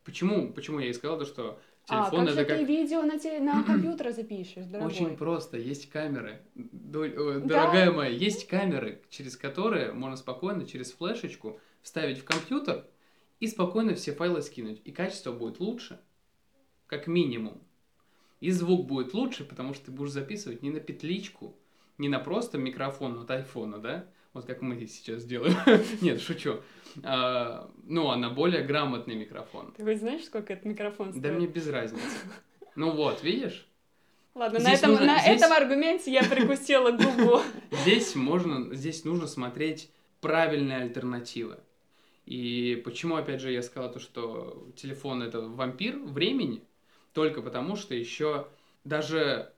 Почему? 0.04 0.52
Почему 0.52 0.80
я 0.80 0.88
и 0.88 0.92
сказал 0.92 1.18
то, 1.18 1.24
что 1.24 1.60
а, 1.88 2.04
телефон 2.04 2.24
а, 2.24 2.26
как 2.26 2.34
это 2.34 2.40
же 2.40 2.46
как... 2.46 2.58
ты 2.58 2.64
видео 2.64 3.02
на, 3.02 3.18
те... 3.18 3.40
на 3.40 3.62
компьютер 3.66 4.12
запишешь, 4.12 4.66
дорогой? 4.66 4.92
Очень 4.92 5.16
просто. 5.16 5.58
Есть 5.58 5.90
камеры. 5.90 6.42
Дорогая 6.54 7.86
да? 7.86 7.92
моя, 7.92 8.10
есть 8.10 8.46
камеры, 8.46 9.02
через 9.10 9.36
которые 9.36 9.92
можно 9.92 10.16
спокойно 10.16 10.66
через 10.66 10.92
флешечку 10.92 11.60
вставить 11.82 12.18
в 12.18 12.24
компьютер 12.24 12.86
и 13.40 13.46
спокойно 13.46 13.94
все 13.94 14.12
файлы 14.12 14.42
скинуть. 14.42 14.80
И 14.84 14.92
качество 14.92 15.32
будет 15.32 15.60
лучше, 15.60 16.00
как 16.86 17.06
минимум. 17.06 17.62
И 18.42 18.50
звук 18.50 18.86
будет 18.88 19.14
лучше, 19.14 19.44
потому 19.44 19.72
что 19.72 19.86
ты 19.86 19.90
будешь 19.92 20.10
записывать 20.10 20.62
не 20.62 20.70
на 20.70 20.80
петличку, 20.80 21.56
не 21.96 22.08
на 22.08 22.18
просто 22.18 22.58
микрофон 22.58 23.16
от 23.20 23.30
айфона, 23.30 23.78
да, 23.78 24.04
вот 24.32 24.46
как 24.46 24.62
мы 24.62 24.84
сейчас 24.88 25.24
делаем. 25.24 25.54
Нет, 26.00 26.20
шучу. 26.20 26.56
А, 27.04 27.70
ну, 27.84 28.10
а 28.10 28.16
на 28.16 28.30
более 28.30 28.64
грамотный 28.64 29.14
микрофон. 29.14 29.72
Ты 29.76 29.84
хоть 29.84 30.00
знаешь, 30.00 30.24
сколько 30.24 30.54
этот 30.54 30.64
микрофон 30.64 31.10
стоит? 31.10 31.22
Да 31.22 31.30
мне 31.30 31.46
без 31.46 31.68
разницы. 31.68 32.02
Ну 32.74 32.90
вот, 32.90 33.22
видишь? 33.22 33.64
Ладно, 34.34 34.58
здесь 34.58 34.72
на, 34.72 34.76
этом, 34.76 34.90
нужно, 34.90 35.06
на 35.06 35.20
здесь... 35.20 35.40
этом 35.40 35.52
аргументе 35.52 36.12
я 36.12 36.24
прикусила 36.24 36.90
губу. 36.90 37.38
Здесь 37.70 38.16
можно, 38.16 38.74
здесь 38.74 39.04
нужно 39.04 39.28
смотреть 39.28 39.88
правильные 40.20 40.78
альтернативы. 40.78 41.60
И 42.26 42.82
почему, 42.84 43.14
опять 43.14 43.40
же, 43.40 43.52
я 43.52 43.62
сказала 43.62 43.92
то, 43.92 44.00
что 44.00 44.68
телефон 44.74 45.22
это 45.22 45.42
вампир 45.42 45.98
времени, 45.98 46.64
только 47.12 47.42
потому 47.42 47.76
что 47.76 47.94
еще 47.94 48.48
даже 48.84 49.52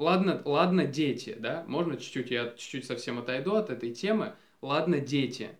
Ладно, 0.00 0.40
ладно, 0.46 0.86
дети, 0.86 1.36
да, 1.38 1.62
можно 1.68 1.98
чуть-чуть, 1.98 2.30
я 2.30 2.54
чуть-чуть 2.56 2.86
совсем 2.86 3.18
отойду 3.18 3.56
от 3.56 3.68
этой 3.68 3.92
темы. 3.92 4.34
Ладно, 4.62 4.98
дети. 4.98 5.50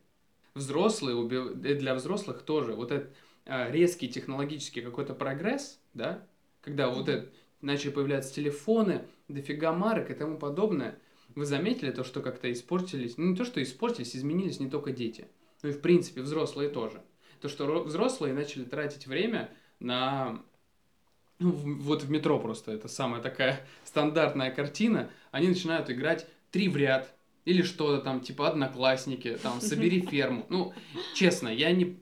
Взрослые, 0.54 1.52
для 1.52 1.94
взрослых 1.94 2.40
тоже. 2.40 2.72
Вот 2.72 2.90
этот 2.90 3.14
а, 3.44 3.70
резкий 3.70 4.08
технологический 4.08 4.80
какой-то 4.80 5.12
прогресс, 5.12 5.78
да, 5.92 6.26
когда 6.62 6.88
вот 6.88 7.10
это, 7.10 7.28
начали 7.60 7.90
появляться 7.90 8.32
телефоны, 8.32 9.04
дофига 9.28 9.74
марок 9.74 10.10
и 10.10 10.14
тому 10.14 10.38
подобное, 10.38 10.98
вы 11.34 11.44
заметили 11.44 11.90
то, 11.90 12.02
что 12.02 12.22
как-то 12.22 12.50
испортились, 12.50 13.18
ну 13.18 13.26
не 13.26 13.36
то, 13.36 13.44
что 13.44 13.62
испортились, 13.62 14.16
изменились 14.16 14.58
не 14.58 14.70
только 14.70 14.92
дети, 14.92 15.28
но 15.62 15.68
и 15.68 15.72
в 15.72 15.82
принципе 15.82 16.22
взрослые 16.22 16.70
тоже. 16.70 17.02
То, 17.42 17.50
что 17.50 17.82
взрослые 17.82 18.32
начали 18.32 18.64
тратить 18.64 19.06
время 19.06 19.52
на 19.80 20.42
ну, 21.40 21.50
вот 21.50 22.04
в 22.04 22.10
метро 22.10 22.38
просто 22.38 22.72
это 22.72 22.86
самая 22.86 23.20
такая 23.20 23.66
стандартная 23.84 24.50
картина, 24.50 25.10
они 25.32 25.48
начинают 25.48 25.90
играть 25.90 26.28
три 26.50 26.68
в 26.68 26.76
ряд, 26.76 27.12
или 27.44 27.62
что-то 27.62 28.02
там, 28.02 28.20
типа 28.20 28.48
одноклассники, 28.48 29.36
там, 29.42 29.60
собери 29.60 30.00
ферму. 30.02 30.46
Ну, 30.50 30.72
честно, 31.14 31.48
я 31.48 31.72
не... 31.72 31.98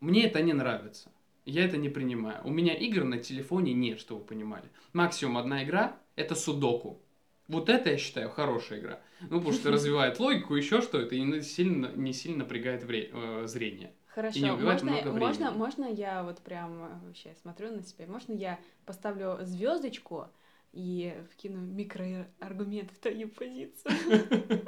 Мне 0.00 0.26
это 0.26 0.42
не 0.42 0.52
нравится. 0.52 1.10
Я 1.46 1.64
это 1.64 1.76
не 1.76 1.88
принимаю. 1.88 2.40
У 2.44 2.50
меня 2.50 2.74
игр 2.74 3.04
на 3.04 3.18
телефоне 3.18 3.72
нет, 3.72 3.98
чтобы 3.98 4.20
вы 4.20 4.26
понимали. 4.26 4.68
Максимум 4.92 5.38
одна 5.38 5.64
игра— 5.64 5.96
это 6.16 6.34
судоку. 6.34 7.00
Вот 7.48 7.68
это 7.68 7.90
я 7.90 7.96
считаю 7.96 8.28
хорошая 8.28 8.80
игра. 8.80 9.00
Ну, 9.22 9.38
потому 9.38 9.52
что 9.52 9.70
развивает 9.72 10.20
логику, 10.20 10.54
еще 10.54 10.82
что-то, 10.82 11.14
и 11.14 11.20
не 11.22 11.40
сильно, 11.40 11.90
не 11.94 12.12
сильно 12.12 12.38
напрягает 12.38 12.84
вре- 12.84 13.10
э, 13.12 13.46
зрение. 13.46 13.92
Хорошо, 14.16 14.38
и 14.38 14.42
не 14.42 14.50
можно, 14.52 14.92
много 14.92 15.12
можно, 15.12 15.50
можно 15.50 15.84
я 15.84 16.22
вот 16.22 16.38
прям 16.38 17.00
вообще 17.04 17.34
смотрю 17.42 17.70
на 17.70 17.82
себя, 17.82 18.06
можно 18.06 18.32
я 18.32 18.58
поставлю 18.86 19.36
звездочку 19.42 20.28
и 20.72 21.14
вкину 21.30 21.60
микроаргумент 21.60 22.90
в 22.92 22.98
твою 22.98 23.28
позицию. 23.28 23.92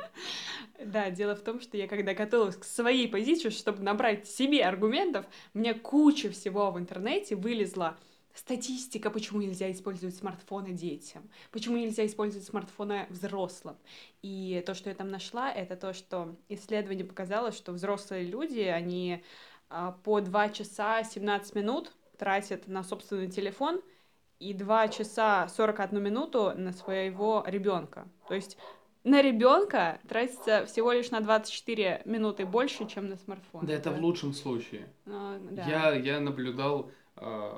Да, 0.84 1.10
дело 1.10 1.34
в 1.34 1.40
том, 1.40 1.60
что 1.60 1.76
я 1.76 1.88
когда 1.88 2.14
готовилась 2.14 2.56
к 2.56 2.64
своей 2.64 3.08
позиции, 3.08 3.48
чтобы 3.48 3.82
набрать 3.82 4.28
себе 4.28 4.64
аргументов, 4.64 5.26
мне 5.54 5.74
куча 5.74 6.30
всего 6.30 6.70
в 6.70 6.78
интернете 6.78 7.34
вылезла 7.34 7.96
статистика, 8.38 9.10
почему 9.10 9.40
нельзя 9.40 9.70
использовать 9.70 10.14
смартфоны 10.14 10.72
детям, 10.72 11.28
почему 11.50 11.76
нельзя 11.76 12.06
использовать 12.06 12.46
смартфоны 12.46 13.06
взрослым. 13.10 13.76
И 14.22 14.62
то, 14.64 14.74
что 14.74 14.90
я 14.90 14.94
там 14.94 15.08
нашла, 15.08 15.52
это 15.52 15.76
то, 15.76 15.92
что 15.92 16.36
исследование 16.48 17.04
показало, 17.04 17.50
что 17.50 17.72
взрослые 17.72 18.24
люди, 18.24 18.60
они 18.60 19.22
а, 19.68 19.92
по 20.04 20.20
2 20.20 20.48
часа 20.50 21.02
17 21.02 21.54
минут 21.56 21.92
тратят 22.16 22.68
на 22.68 22.84
собственный 22.84 23.28
телефон 23.28 23.80
и 24.38 24.54
2 24.54 24.88
часа 24.88 25.48
41 25.48 26.00
минуту 26.02 26.52
на 26.56 26.72
своего 26.72 27.42
ребенка. 27.46 28.06
То 28.28 28.34
есть 28.34 28.56
на 29.02 29.20
ребенка 29.20 30.00
тратится 30.08 30.64
всего 30.66 30.92
лишь 30.92 31.10
на 31.10 31.20
24 31.20 32.02
минуты 32.04 32.46
больше, 32.46 32.86
чем 32.86 33.08
на 33.08 33.16
смартфон. 33.16 33.66
Да, 33.66 33.72
это 33.72 33.90
в 33.90 33.98
лучшем 34.00 34.32
случае. 34.32 34.92
Ну, 35.06 35.38
да. 35.50 35.64
я, 35.66 35.94
я 35.94 36.20
наблюдал 36.20 36.90
э, 37.16 37.52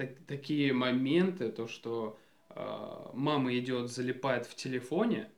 так, 0.00 0.16
такие 0.26 0.72
моменты, 0.72 1.50
то 1.50 1.66
что 1.66 2.18
э, 2.48 3.10
мама 3.12 3.54
идет, 3.58 3.90
залипает 3.90 4.46
в 4.46 4.54
телефоне, 4.54 5.28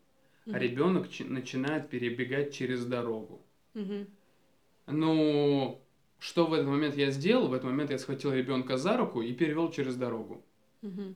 mm-hmm. 0.47 0.54
а 0.54 0.59
ребенок 0.61 1.07
начинает 1.19 1.88
перебегать 1.88 2.54
через 2.54 2.87
дорогу. 2.87 3.42
Mm-hmm. 3.75 4.07
Ну, 4.87 5.81
что 6.21 6.47
в 6.47 6.52
этот 6.52 6.69
момент 6.69 6.97
я 6.97 7.11
сделал? 7.11 7.49
В 7.49 7.54
этот 7.54 7.64
момент 7.64 7.90
я 7.90 7.99
схватил 7.99 8.33
ребенка 8.33 8.76
за 8.76 8.97
руку 8.97 9.21
и 9.21 9.33
перевел 9.33 9.73
через 9.73 9.97
дорогу. 9.97 10.45
Mm-hmm. 10.83 11.14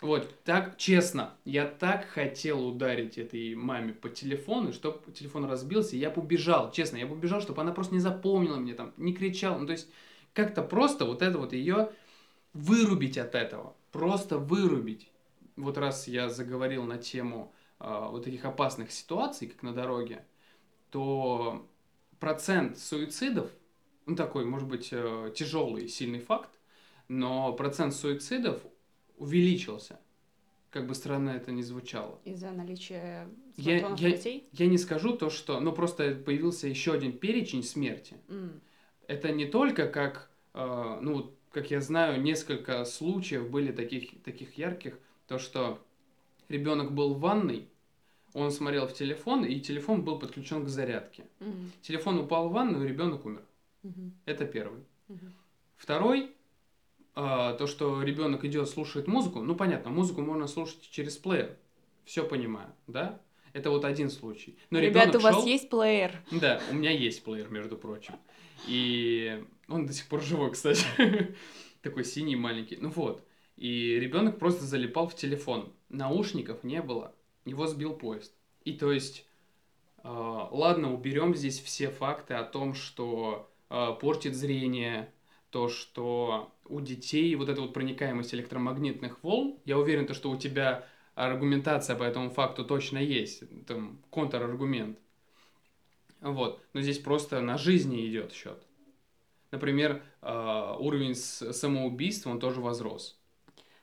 Вот, 0.00 0.32
так, 0.44 0.76
честно, 0.76 1.34
я 1.44 1.66
так 1.66 2.04
хотел 2.04 2.64
ударить 2.64 3.18
этой 3.18 3.56
маме 3.56 3.94
по 3.94 4.08
телефону, 4.08 4.72
чтобы 4.72 5.00
телефон 5.12 5.46
разбился, 5.46 5.96
я 5.96 6.10
побежал, 6.10 6.70
честно, 6.70 6.98
я 6.98 7.08
побежал, 7.08 7.40
чтобы 7.40 7.62
она 7.62 7.72
просто 7.72 7.94
не 7.94 8.00
запомнила 8.00 8.58
мне 8.58 8.74
там, 8.74 8.92
не 8.96 9.12
кричала, 9.12 9.58
ну, 9.58 9.66
то 9.66 9.72
есть, 9.72 9.88
как-то 10.34 10.62
просто 10.62 11.04
вот 11.04 11.20
это 11.20 11.36
вот 11.36 11.52
ее 11.52 11.90
вырубить 12.58 13.18
от 13.18 13.34
этого, 13.34 13.74
просто 13.92 14.38
вырубить. 14.38 15.10
Вот 15.56 15.78
раз 15.78 16.08
я 16.08 16.28
заговорил 16.28 16.84
на 16.84 16.98
тему 16.98 17.52
э, 17.80 18.08
вот 18.10 18.24
таких 18.24 18.44
опасных 18.44 18.92
ситуаций, 18.92 19.48
как 19.48 19.62
на 19.62 19.72
дороге, 19.72 20.24
то 20.90 21.66
процент 22.20 22.78
суицидов, 22.78 23.50
ну 24.06 24.16
такой, 24.16 24.44
может 24.44 24.68
быть, 24.68 24.88
э, 24.92 25.32
тяжелый, 25.34 25.88
сильный 25.88 26.20
факт, 26.20 26.50
но 27.08 27.52
процент 27.52 27.94
суицидов 27.94 28.62
увеличился. 29.16 29.98
Как 30.70 30.86
бы 30.86 30.94
странно 30.94 31.30
это 31.30 31.50
ни 31.50 31.62
звучало. 31.62 32.18
Из-за 32.24 32.50
наличия 32.50 33.28
Я, 33.56 33.78
я, 33.78 34.12
детей? 34.12 34.48
я 34.52 34.66
не 34.66 34.76
скажу 34.78 35.16
то, 35.16 35.30
что... 35.30 35.60
Ну, 35.60 35.72
просто 35.72 36.14
появился 36.14 36.68
еще 36.68 36.92
один 36.92 37.12
перечень 37.18 37.62
смерти. 37.62 38.16
М, 38.28 38.60
Это 39.06 39.32
не 39.32 39.46
только 39.46 39.88
как... 39.88 40.30
э, 40.54 40.98
ну, 41.00 41.34
как 41.50 41.70
я 41.70 41.80
знаю, 41.80 42.20
несколько 42.20 42.84
случаев 42.84 43.50
были 43.50 43.72
таких, 43.72 44.22
таких 44.22 44.56
ярких, 44.58 44.98
то, 45.26 45.38
что 45.38 45.82
ребенок 46.48 46.92
был 46.92 47.14
в 47.14 47.20
ванной, 47.20 47.68
он 48.34 48.50
смотрел 48.50 48.86
в 48.86 48.94
телефон, 48.94 49.44
и 49.44 49.60
телефон 49.60 50.02
был 50.04 50.18
подключен 50.18 50.64
к 50.64 50.68
зарядке. 50.68 51.26
мгм, 51.40 51.72
Телефон 51.82 52.18
упал 52.18 52.48
в 52.48 52.52
ванну, 52.52 52.84
и 52.84 52.88
ребенок 52.88 53.24
умер. 53.24 53.42
мгм, 53.82 54.12
Это 54.26 54.44
первый. 54.44 54.82
мгм. 55.08 55.32
Второй, 55.76 56.32
а, 57.14 57.54
то, 57.54 57.66
что 57.66 58.02
ребенок 58.02 58.44
идет, 58.44 58.68
слушает 58.68 59.06
музыку. 59.06 59.40
Ну, 59.40 59.54
понятно, 59.56 59.90
музыку 59.90 60.20
можно 60.20 60.46
слушать 60.46 60.82
через 60.90 61.16
плеер. 61.16 61.56
Все 62.04 62.26
понимаю, 62.26 62.72
да? 62.86 63.20
Это 63.52 63.70
вот 63.70 63.84
один 63.84 64.10
случай. 64.10 64.56
Но 64.70 64.78
Ребята, 64.78 65.18
у 65.18 65.20
вас 65.20 65.36
шел- 65.36 65.46
есть 65.46 65.68
плеер? 65.70 66.12
Да, 66.30 66.60
у 66.70 66.74
меня 66.74 66.90
есть 66.90 67.22
плеер, 67.24 67.48
между 67.48 67.76
прочим. 67.76 68.14
И 68.66 69.44
он 69.68 69.86
до 69.86 69.92
сих 69.92 70.06
пор 70.06 70.22
живой, 70.22 70.52
кстати. 70.52 70.84
Такой 71.82 72.04
синий 72.04 72.36
маленький. 72.36 72.76
Ну 72.76 72.90
вот. 72.90 73.24
И 73.56 73.98
ребенок 73.98 74.38
просто 74.38 74.64
залипал 74.64 75.08
в 75.08 75.14
телефон. 75.14 75.72
Наушников 75.88 76.64
не 76.64 76.82
было. 76.82 77.14
Его 77.44 77.66
сбил 77.66 77.94
поезд. 77.94 78.32
И 78.64 78.72
то 78.72 78.92
есть, 78.92 79.26
э, 80.04 80.08
ладно, 80.08 80.92
уберем 80.92 81.34
здесь 81.34 81.60
все 81.60 81.90
факты 81.90 82.34
о 82.34 82.44
том, 82.44 82.74
что 82.74 83.50
э, 83.70 83.94
портит 84.00 84.34
зрение, 84.34 85.12
то, 85.50 85.68
что 85.68 86.52
у 86.66 86.80
детей 86.80 87.34
вот 87.34 87.48
эта 87.48 87.62
вот 87.62 87.72
проникаемость 87.72 88.34
электромагнитных 88.34 89.22
волн, 89.22 89.56
я 89.64 89.78
уверен, 89.78 90.06
то, 90.06 90.14
что 90.14 90.30
у 90.30 90.36
тебя 90.36 90.86
аргументация 91.26 91.96
по 91.96 92.04
этому 92.04 92.30
факту 92.30 92.64
точно 92.64 92.98
есть, 92.98 93.42
там, 93.66 93.98
контраргумент. 94.10 94.98
Вот. 96.20 96.62
Но 96.72 96.80
здесь 96.80 96.98
просто 96.98 97.40
на 97.40 97.58
жизни 97.58 98.06
идет 98.08 98.32
счет. 98.32 98.62
Например, 99.50 100.02
э, 100.22 100.76
уровень 100.78 101.14
самоубийства, 101.14 102.30
он 102.30 102.38
тоже 102.38 102.60
возрос. 102.60 103.17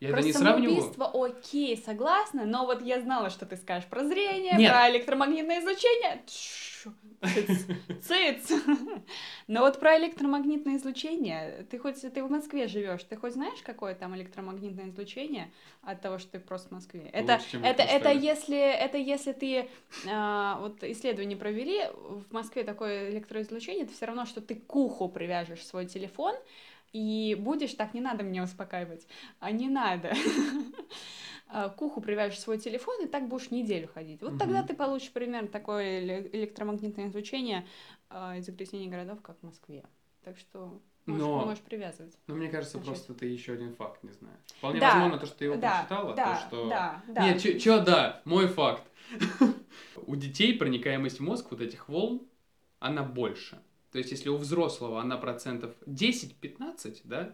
Я 0.05 0.11
про 0.11 0.19
это 0.19 0.27
не 0.27 0.33
сравниваю. 0.33 0.81
самоубийство 0.81 1.25
окей, 1.25 1.77
согласна, 1.77 2.45
но 2.45 2.65
вот 2.65 2.81
я 2.81 3.01
знала, 3.01 3.29
что 3.29 3.45
ты 3.45 3.57
скажешь 3.57 3.89
про 3.89 4.03
зрение, 4.03 4.55
Нет. 4.57 4.71
про 4.71 4.89
электромагнитное 4.89 5.59
излучение. 5.59 6.21
Цыц. 8.01 8.51
Но 9.47 9.61
вот 9.61 9.79
про 9.79 9.97
электромагнитное 9.97 10.77
излучение, 10.77 11.65
ты 11.69 11.79
хоть 11.79 12.01
ты 12.01 12.23
в 12.23 12.29
Москве 12.29 12.67
живешь, 12.67 13.03
ты 13.03 13.15
хоть 13.15 13.33
знаешь, 13.33 13.61
какое 13.63 13.95
там 13.95 14.15
электромагнитное 14.15 14.89
излучение 14.89 15.51
от 15.81 16.01
того, 16.01 16.19
что 16.19 16.33
ты 16.33 16.39
просто 16.39 16.69
в 16.69 16.71
Москве? 16.71 17.09
Это, 17.13 17.39
это, 17.63 17.83
это 17.83 18.11
если, 18.11 18.57
это 18.57 18.97
если 18.97 19.33
ты 19.33 19.69
а, 20.09 20.59
вот 20.59 20.83
исследование 20.83 21.37
провели 21.37 21.81
в 21.93 22.31
Москве 22.31 22.63
такое 22.63 23.09
электроизлучение, 23.11 23.85
это 23.85 23.93
все 23.93 24.05
равно, 24.05 24.25
что 24.25 24.41
ты 24.41 24.55
к 24.55 24.75
уху 24.75 25.09
привяжешь 25.09 25.65
свой 25.65 25.85
телефон 25.85 26.35
и 26.95 27.35
будешь 27.35 27.73
так, 27.73 27.93
не 27.93 27.99
надо 27.99 28.23
меня 28.23 28.43
успокаивать, 28.43 29.05
а 29.41 29.51
не 29.51 29.67
надо. 29.67 30.13
К 31.51 31.81
уху 31.81 31.99
привяжешь 31.99 32.39
свой 32.39 32.57
телефон, 32.57 33.03
и 33.03 33.07
так 33.07 33.27
будешь 33.27 33.51
неделю 33.51 33.89
ходить. 33.93 34.21
Вот 34.21 34.39
тогда 34.39 34.63
ты 34.63 34.73
получишь 34.73 35.11
примерно 35.11 35.49
такое 35.49 36.01
эле- 36.01 36.29
электромагнитное 36.31 37.07
излучение 37.09 37.67
а, 38.09 38.37
из 38.37 38.45
загрязнений 38.45 38.87
городов, 38.87 39.21
как 39.21 39.37
в 39.39 39.43
Москве. 39.43 39.83
Так 40.23 40.37
что 40.37 40.81
можешь, 41.05 41.25
Но- 41.25 41.45
можешь 41.45 41.59
привязывать. 41.63 42.17
Но 42.27 42.35
мне 42.35 42.47
кажется, 42.47 42.77
Значит. 42.77 42.87
просто 42.87 43.13
ты 43.13 43.25
еще 43.25 43.53
один 43.53 43.75
факт 43.75 44.01
не 44.03 44.11
знаешь. 44.11 44.39
Вполне 44.57 44.79
Да, 44.79 44.93
возможно, 44.93 45.19
то, 45.19 45.25
что 45.25 45.37
ты 45.37 45.45
его 45.45 45.55
да, 45.57 45.79
прочитала, 45.79 46.15
да, 46.15 46.35
то, 46.35 46.47
что... 46.47 46.69
да, 46.69 47.03
да. 47.09 47.21
Нет, 47.27 47.41
чё, 47.41 47.59
чё, 47.59 47.83
да, 47.83 48.21
мой 48.25 48.47
факт. 48.47 48.83
У 50.07 50.15
детей 50.15 50.57
проникаемость 50.57 51.19
в 51.19 51.23
мозг 51.23 51.47
вот 51.51 51.59
этих 51.61 51.89
волн, 51.89 52.21
она 52.79 53.03
больше. 53.03 53.61
То 53.95 53.99
есть, 53.99 54.11
если 54.11 54.27
у 54.27 54.35
взрослого 54.35 54.99
она 54.99 55.15
процентов 55.15 55.73
10-15, 55.85 56.99
да, 57.05 57.33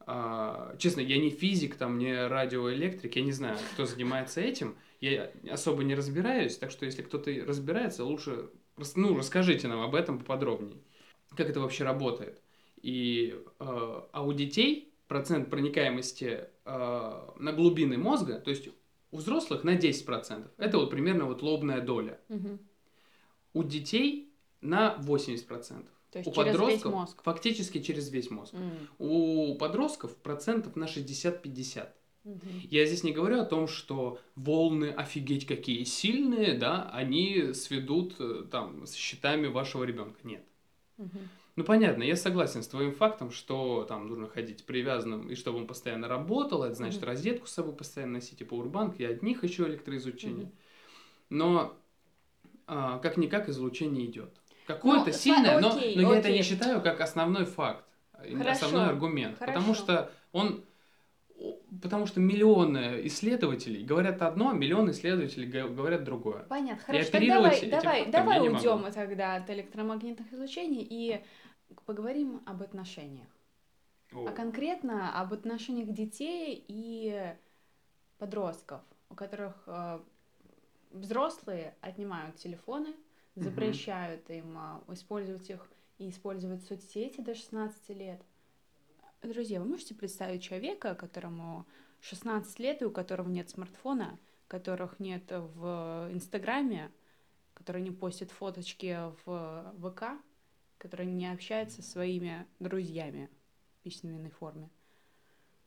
а, 0.00 0.74
честно, 0.76 1.00
я 1.00 1.18
не 1.18 1.30
физик, 1.30 1.76
там, 1.76 1.98
не 1.98 2.26
радиоэлектрик, 2.26 3.14
я 3.14 3.22
не 3.22 3.30
знаю, 3.30 3.56
кто 3.74 3.86
занимается 3.86 4.40
этим, 4.40 4.74
я 5.00 5.30
особо 5.48 5.84
не 5.84 5.94
разбираюсь, 5.94 6.58
так 6.58 6.72
что 6.72 6.84
если 6.84 7.02
кто-то 7.02 7.30
разбирается, 7.46 8.02
лучше, 8.04 8.50
ну, 8.96 9.16
расскажите 9.16 9.68
нам 9.68 9.80
об 9.80 9.94
этом 9.94 10.18
поподробнее. 10.18 10.78
Как 11.36 11.48
это 11.48 11.60
вообще 11.60 11.84
работает? 11.84 12.42
И, 12.82 13.40
э, 13.60 14.02
а 14.10 14.24
у 14.24 14.32
детей 14.32 14.92
процент 15.06 15.48
проникаемости 15.48 16.48
э, 16.64 17.32
на 17.38 17.52
глубины 17.52 17.98
мозга, 17.98 18.40
то 18.40 18.50
есть 18.50 18.68
у 19.12 19.16
взрослых 19.16 19.62
на 19.62 19.76
10%. 19.76 20.50
Это 20.56 20.78
вот 20.78 20.90
примерно 20.90 21.26
вот 21.26 21.40
лобная 21.40 21.80
доля. 21.80 22.18
Мгм. 22.28 22.58
У 23.52 23.62
детей 23.62 24.27
на 24.60 24.96
80%. 25.00 25.86
То 26.10 26.18
есть 26.18 26.30
у 26.30 26.32
через 26.32 26.52
весь 26.52 26.56
подростков 26.56 26.92
мозг. 26.92 27.22
фактически 27.22 27.80
через 27.82 28.10
весь 28.10 28.30
мозг. 28.30 28.54
М, 28.54 28.70
У 28.98 29.56
подростков 29.56 30.16
процентов 30.16 30.74
на 30.74 30.86
60-50. 30.86 31.94
мгм. 32.24 32.40
Я 32.70 32.86
здесь 32.86 33.04
не 33.04 33.12
говорю 33.12 33.40
о 33.40 33.44
том, 33.44 33.68
что 33.68 34.18
волны 34.34 34.90
офигеть 34.90 35.46
какие 35.46 35.84
сильные, 35.84 36.54
да, 36.54 36.88
они 36.92 37.52
сведут 37.52 38.16
э, 38.18 38.44
там 38.50 38.86
с 38.86 38.94
счетами 38.94 39.46
вашего 39.46 39.84
ребенка. 39.84 40.18
Нет. 40.24 40.44
Мгм. 40.96 41.28
Ну, 41.56 41.64
понятно, 41.64 42.04
я 42.04 42.14
согласен 42.16 42.62
с 42.62 42.68
твоим 42.68 42.92
фактом, 42.94 43.30
что 43.32 43.84
там 43.88 44.06
нужно 44.06 44.28
ходить 44.28 44.64
привязанным, 44.64 45.28
и 45.28 45.34
чтобы 45.34 45.58
он 45.58 45.66
постоянно 45.66 46.06
работал, 46.08 46.62
это 46.62 46.74
значит 46.74 47.00
Мгм. 47.00 47.08
розетку 47.08 47.46
с 47.46 47.52
собой 47.52 47.74
постоянно 47.74 48.14
носить, 48.14 48.40
и 48.40 48.44
пауэрбанк, 48.44 48.98
и 49.00 49.04
от 49.04 49.22
них 49.22 49.42
еще 49.44 49.64
электроизлучение. 49.64 50.46
Мгм. 50.46 50.52
Но 51.30 51.76
а, 52.66 52.98
как-никак 52.98 53.48
излучение 53.48 54.06
идет. 54.06 54.40
Какое-то 54.68 55.06
Ну, 55.06 55.12
сильное, 55.12 55.60
но, 55.60 55.74
окей, 55.74 55.96
но 55.96 56.02
я 56.12 56.18
это 56.18 56.28
окей. 56.28 56.38
не 56.38 56.44
считаю 56.44 56.82
как 56.82 57.00
основной 57.00 57.46
факт, 57.46 57.84
Хорошо, 58.12 58.50
основной 58.50 58.86
аргумент. 58.90 59.38
Потому 59.38 59.72
хорошо. 59.72 59.82
что 59.82 60.12
он 60.32 60.62
о, 61.38 61.56
потому 61.80 62.06
что 62.06 62.20
миллионы 62.20 63.00
исследователей 63.04 63.82
говорят 63.82 64.20
одно, 64.20 64.50
а 64.50 64.52
миллионы 64.52 64.90
исследователей 64.90 65.48
говорят 65.48 66.04
другое. 66.04 66.42
Понятно, 66.48 66.84
хорошо. 66.84 67.10
Так 67.12 67.26
давай, 67.26 67.70
давай, 67.70 68.06
давай 68.10 68.40
уйдем 68.40 68.80
могу. 68.82 68.92
тогда 68.92 69.36
от 69.36 69.48
электромагнитных 69.48 70.30
излучений 70.34 70.86
и 70.88 71.24
поговорим 71.86 72.42
об 72.44 72.62
отношениях. 72.62 73.28
А 74.12 74.32
конкретно 74.32 75.18
об 75.18 75.32
отношениях 75.32 75.88
детей 75.90 76.62
и 76.68 77.34
подростков, 78.18 78.80
у 79.10 79.14
которых 79.14 79.54
э, 79.66 80.00
взрослые 80.90 81.74
отнимают 81.80 82.36
телефоны, 82.36 82.94
Запрещают 83.42 84.28
им 84.30 84.56
э, 84.58 84.94
использовать 84.94 85.48
их 85.50 85.68
и 85.98 86.10
использовать 86.10 86.62
соцсети 86.64 87.20
до 87.20 87.34
16 87.34 87.88
лет. 87.90 88.20
Друзья, 89.22 89.60
вы 89.60 89.66
можете 89.68 89.94
представить 89.94 90.42
человека, 90.42 90.94
которому 90.94 91.66
16 92.00 92.58
лет 92.60 92.82
и 92.82 92.84
у 92.84 92.90
которого 92.90 93.28
нет 93.28 93.50
смартфона, 93.50 94.18
которых 94.46 95.00
нет 95.00 95.24
в 95.30 96.08
Инстаграме, 96.12 96.90
который 97.54 97.82
не 97.82 97.90
постит 97.90 98.30
фоточки 98.30 98.96
в 99.24 99.74
ВК, 99.80 100.20
который 100.78 101.06
не 101.06 101.26
общается 101.30 101.82
со 101.82 101.90
своими 101.90 102.46
друзьями 102.60 103.28
в 103.74 103.82
письменной 103.82 104.30
форме. 104.30 104.70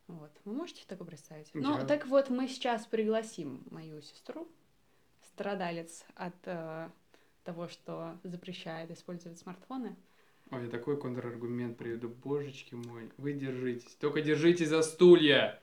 Вот. 0.07 0.31
Вы 0.45 0.53
можете 0.53 0.83
такое 0.87 1.07
представить? 1.07 1.49
Ну, 1.53 1.77
Я- 1.77 1.85
так 1.85 2.07
вот, 2.07 2.29
мы 2.29 2.47
сейчас 2.47 2.85
пригласим 2.85 3.63
мою 3.69 4.01
сестру, 4.01 4.47
страдалец 5.21 6.05
от 6.15 6.35
э, 6.45 6.89
того, 7.43 7.67
что 7.67 8.19
запрещает 8.23 8.91
использовать 8.91 9.39
смартфоны. 9.39 9.95
Ой, 10.51 10.65
я 10.65 10.69
такой 10.69 10.99
контраргумент 10.99 11.77
приведу, 11.77 12.09
божечки 12.09 12.75
мой. 12.75 13.11
Вы 13.17 13.33
держитесь, 13.33 13.95
только 13.95 14.21
держитесь 14.21 14.69
за 14.69 14.81
стулья. 14.81 15.61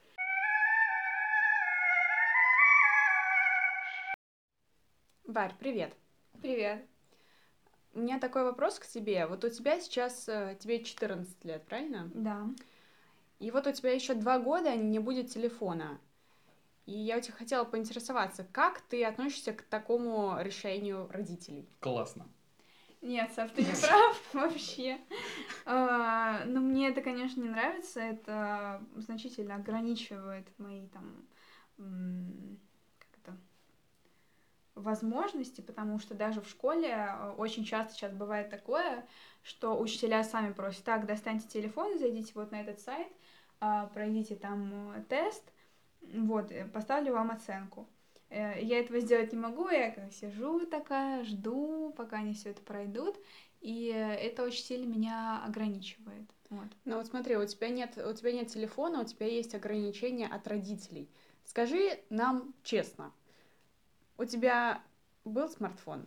Варь, 5.25 5.55
привет. 5.59 5.95
Привет. 6.41 6.87
У 7.93 8.01
меня 8.01 8.19
такой 8.19 8.45
вопрос 8.45 8.79
к 8.79 8.87
тебе. 8.87 9.27
Вот 9.27 9.45
у 9.45 9.51
тебя 9.51 9.79
сейчас, 9.81 10.29
э, 10.29 10.57
тебе 10.59 10.83
14 10.83 11.45
лет, 11.45 11.65
правильно? 11.67 12.11
Да. 12.15 12.49
И 13.39 13.51
вот 13.51 13.67
у 13.67 13.73
тебя 13.73 13.93
еще 13.93 14.15
два 14.15 14.39
года 14.39 14.75
не 14.75 14.99
будет 14.99 15.31
телефона. 15.31 16.01
И 16.89 16.93
я 16.93 17.19
у 17.19 17.21
тебя 17.21 17.35
хотела 17.35 17.65
поинтересоваться, 17.65 18.49
как 18.51 18.81
ты 18.81 19.05
относишься 19.05 19.53
к 19.53 19.61
такому 19.61 20.41
решению 20.41 21.07
родителей? 21.11 21.69
Классно. 21.81 22.27
Нет, 23.03 23.31
Сав, 23.35 23.51
ты 23.51 23.61
не 23.63 23.73
прав 23.73 24.23
вообще. 24.33 24.99
А, 25.67 26.47
Но 26.47 26.61
мне 26.61 26.89
это, 26.89 27.03
конечно, 27.03 27.43
не 27.43 27.51
нравится. 27.51 28.01
Это 28.01 28.83
значительно 28.97 29.57
ограничивает 29.57 30.49
мои 30.57 30.87
там 30.87 31.27
как 31.77 33.09
это, 33.23 33.37
возможности, 34.75 35.61
потому 35.61 35.99
что 35.99 36.15
даже 36.15 36.41
в 36.41 36.49
школе 36.49 36.89
э, 36.89 37.35
очень 37.37 37.65
часто 37.67 37.93
сейчас 37.93 38.15
бывает 38.15 38.49
такое, 38.49 39.07
что 39.43 39.79
учителя 39.79 40.25
сами 40.25 40.55
просят, 40.55 40.85
так, 40.85 41.05
достаньте 41.05 41.47
телефон, 41.49 41.99
зайдите 41.99 42.33
вот 42.35 42.51
на 42.51 42.63
этот 42.63 42.81
сайт, 42.81 43.09
а, 43.61 43.89
пройдите 43.89 44.37
там 44.37 44.93
э, 44.95 45.03
тест, 45.09 45.45
Вот, 46.15 46.51
э, 46.51 46.65
поставлю 46.67 47.13
вам 47.13 47.31
оценку. 47.31 47.87
Э, 48.31 48.63
я 48.63 48.81
этого 48.81 49.01
сделать 49.01 49.33
не 49.33 49.39
могу, 49.39 49.69
я 49.69 49.91
как 49.91 50.13
сижу 50.13 50.67
такая, 50.67 51.25
жду, 51.25 51.93
пока 51.97 52.19
они 52.19 52.35
все 52.35 52.51
это 52.51 52.63
пройдут, 52.63 53.17
и 53.61 53.87
это 53.87 54.45
очень 54.45 54.65
сильно 54.65 54.87
меня 54.87 55.43
ограничивает. 55.45 56.31
Вот. 56.51 56.69
Ну 56.85 56.97
вот 56.97 57.07
смотри, 57.07 57.37
у 57.37 57.47
тебя 57.47 57.69
нет, 57.69 57.99
у 57.99 58.13
тебя 58.13 58.33
нет 58.33 58.49
телефона, 58.49 59.03
у 59.03 59.05
тебя 59.05 59.27
есть 59.27 59.55
ограничения 59.55 60.27
от 60.27 60.47
родителей. 60.47 61.11
Скажи 61.45 61.99
нам 62.09 62.55
честно, 62.63 63.13
у 64.17 64.25
тебя 64.25 64.83
был 65.25 65.49
смартфон? 65.49 66.07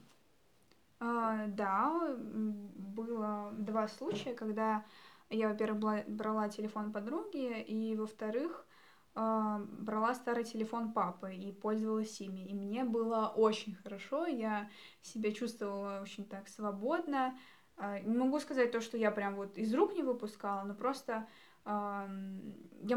А, 1.00 1.48
да, 1.48 2.16
было 2.18 3.52
два 3.58 3.88
случая, 3.88 4.34
когда 4.34 4.84
я, 5.30 5.50
во-первых, 5.50 6.08
брала 6.08 6.50
телефон 6.50 6.92
подруги, 6.92 7.62
и, 7.62 7.96
во-вторых, 7.96 8.66
брала 9.14 10.14
старый 10.14 10.44
телефон 10.44 10.94
папы 10.94 11.36
и 11.36 11.52
пользовалась 11.52 12.22
ими. 12.22 12.42
И 12.42 12.54
мне 12.54 12.84
было 12.84 13.28
очень 13.28 13.76
хорошо, 13.76 14.26
я 14.26 14.70
себя 15.02 15.32
чувствовала 15.32 16.02
очень 16.02 16.26
так 16.26 16.48
свободно. 16.48 17.38
А, 17.78 18.00
не 18.00 18.18
могу 18.18 18.40
сказать 18.40 18.72
то, 18.72 18.80
что 18.80 18.98
я 18.98 19.12
прям 19.12 19.36
вот 19.36 19.58
из 19.58 19.74
рук 19.74 19.94
не 19.96 20.04
выпускала, 20.04 20.64
но 20.64 20.74
просто 20.74 21.28
я 21.64 22.08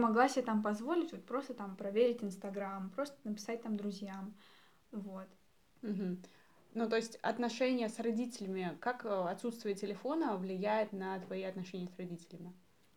могла 0.00 0.26
себе 0.26 0.42
там 0.42 0.62
позволить 0.62 1.12
вот 1.12 1.26
просто 1.26 1.52
там 1.52 1.76
проверить 1.76 2.24
Инстаграм, 2.24 2.88
просто 2.90 3.16
написать 3.24 3.62
там 3.62 3.76
друзьям, 3.76 4.34
вот. 4.90 5.28
Угу. 5.82 6.16
Ну, 6.74 6.88
то 6.88 6.96
есть 6.96 7.16
отношения 7.16 7.88
с 7.88 7.98
родителями, 8.00 8.76
как 8.80 9.04
э, 9.04 9.08
отсутствие 9.08 9.74
телефона 9.74 10.36
влияет 10.36 10.92
на 10.92 11.20
твои 11.20 11.42
отношения 11.42 11.88
с 11.88 11.96
родителями? 11.98 12.52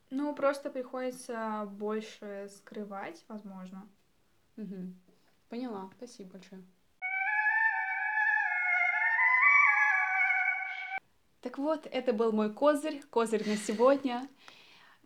Ну, 0.10 0.34
просто 0.34 0.70
приходится 0.70 1.68
больше 1.72 2.50
скрывать, 2.56 3.24
возможно. 3.28 3.88
Угу. 4.56 4.94
Поняла. 5.50 5.90
Спасибо 5.98 6.34
большое. 6.34 6.64
Так 11.42 11.58
вот, 11.58 11.88
это 11.92 12.14
был 12.14 12.32
мой 12.32 12.54
козырь, 12.54 13.02
козырь 13.10 13.48
на 13.48 13.58
сегодня. 13.58 14.28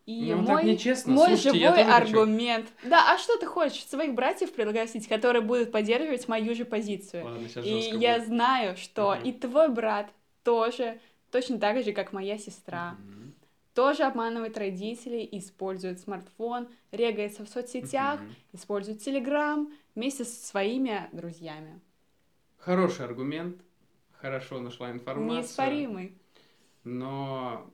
И 0.05 0.33
ну, 0.33 0.41
мой, 0.41 0.63
нечестно. 0.63 1.13
мой 1.13 1.37
Слушайте, 1.37 1.59
живой 1.59 1.83
аргумент. 1.83 2.67
Хочу. 2.77 2.89
Да, 2.89 3.13
а 3.13 3.17
что 3.17 3.37
ты 3.37 3.45
хочешь? 3.45 3.85
Своих 3.85 4.15
братьев 4.15 4.51
пригласить, 4.51 5.07
которые 5.07 5.43
будут 5.43 5.71
поддерживать 5.71 6.27
мою 6.27 6.55
же 6.55 6.65
позицию. 6.65 7.25
Ладно, 7.25 7.47
сейчас 7.47 7.65
и 7.65 7.69
я 7.97 8.15
будет. 8.15 8.27
знаю, 8.27 8.77
что 8.77 9.11
угу. 9.11 9.27
и 9.27 9.31
твой 9.31 9.69
брат 9.69 10.09
тоже 10.43 10.99
точно 11.31 11.59
так 11.59 11.83
же, 11.83 11.93
как 11.93 12.13
моя 12.13 12.37
сестра. 12.39 12.97
Угу. 12.99 13.20
Тоже 13.73 14.03
обманывает 14.03 14.57
родителей, 14.57 15.27
использует 15.31 15.99
смартфон, 15.99 16.67
регается 16.91 17.45
в 17.45 17.49
соцсетях, 17.49 18.19
угу. 18.19 18.29
использует 18.53 18.99
Телеграм 18.99 19.71
вместе 19.95 20.25
со 20.25 20.45
своими 20.45 21.09
друзьями. 21.13 21.79
Хороший 22.57 23.05
аргумент, 23.05 23.61
хорошо 24.11 24.59
нашла 24.59 24.91
информацию. 24.91 25.37
Неиспоримый. 25.37 26.17
Но 26.83 27.71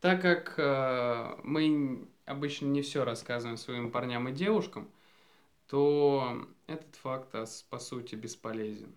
так 0.00 0.20
как 0.20 0.54
э, 0.58 1.36
мы 1.44 2.08
обычно 2.24 2.66
не 2.66 2.82
все 2.82 3.04
рассказываем 3.04 3.56
своим 3.56 3.90
парням 3.90 4.28
и 4.28 4.32
девушкам, 4.32 4.90
то 5.68 6.44
этот 6.66 6.94
факт, 6.96 7.34
по 7.70 7.78
сути, 7.78 8.14
бесполезен. 8.14 8.92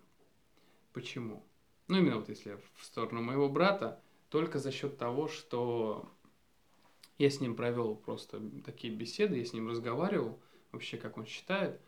Почему? 0.92 1.44
Ну, 1.88 1.98
именно 1.98 2.16
вот 2.16 2.28
если 2.28 2.58
в 2.74 2.84
сторону 2.84 3.22
моего 3.22 3.48
брата, 3.48 4.00
только 4.28 4.58
за 4.58 4.72
счет 4.72 4.98
того, 4.98 5.28
что 5.28 6.08
я 7.18 7.30
с 7.30 7.40
ним 7.40 7.56
провел 7.56 7.94
просто 7.96 8.40
такие 8.64 8.92
беседы, 8.92 9.38
я 9.38 9.44
с 9.44 9.52
ним 9.52 9.68
разговаривал, 9.68 10.38
вообще, 10.72 10.96
как 10.96 11.16
он 11.16 11.26
считает. 11.26 11.80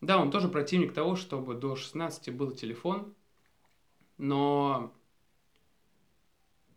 Да, 0.00 0.18
он 0.18 0.30
тоже 0.30 0.48
противник 0.48 0.92
того, 0.92 1.16
чтобы 1.16 1.54
до 1.54 1.76
16 1.76 2.34
был 2.34 2.50
телефон, 2.50 3.14
но 4.18 4.92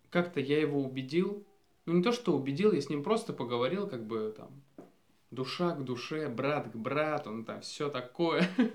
как-то 0.10 0.39
я 0.39 0.60
его 0.60 0.82
убедил, 0.82 1.45
ну 1.86 1.93
не 1.93 2.03
то, 2.03 2.12
что 2.12 2.36
убедил, 2.36 2.71
я 2.71 2.82
с 2.82 2.89
ним 2.89 3.03
просто 3.03 3.34
поговорил, 3.34 3.88
как 3.88 4.06
бы 4.06 4.34
там, 4.36 4.63
душа 5.32 5.71
к 5.71 5.84
душе, 5.84 6.30
брат 6.30 6.71
к 6.71 6.75
брату, 6.75 7.32
ну 7.32 7.43
там 7.43 7.62
все 7.62 7.89
такое. 7.89 8.49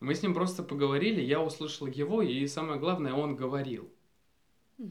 Мы 0.00 0.14
с 0.14 0.22
ним 0.22 0.34
просто 0.34 0.62
поговорили, 0.62 1.22
я 1.22 1.40
услышал 1.40 1.86
его, 1.86 2.20
и 2.20 2.46
самое 2.46 2.78
главное, 2.78 3.14
он 3.14 3.34
говорил. 3.34 3.90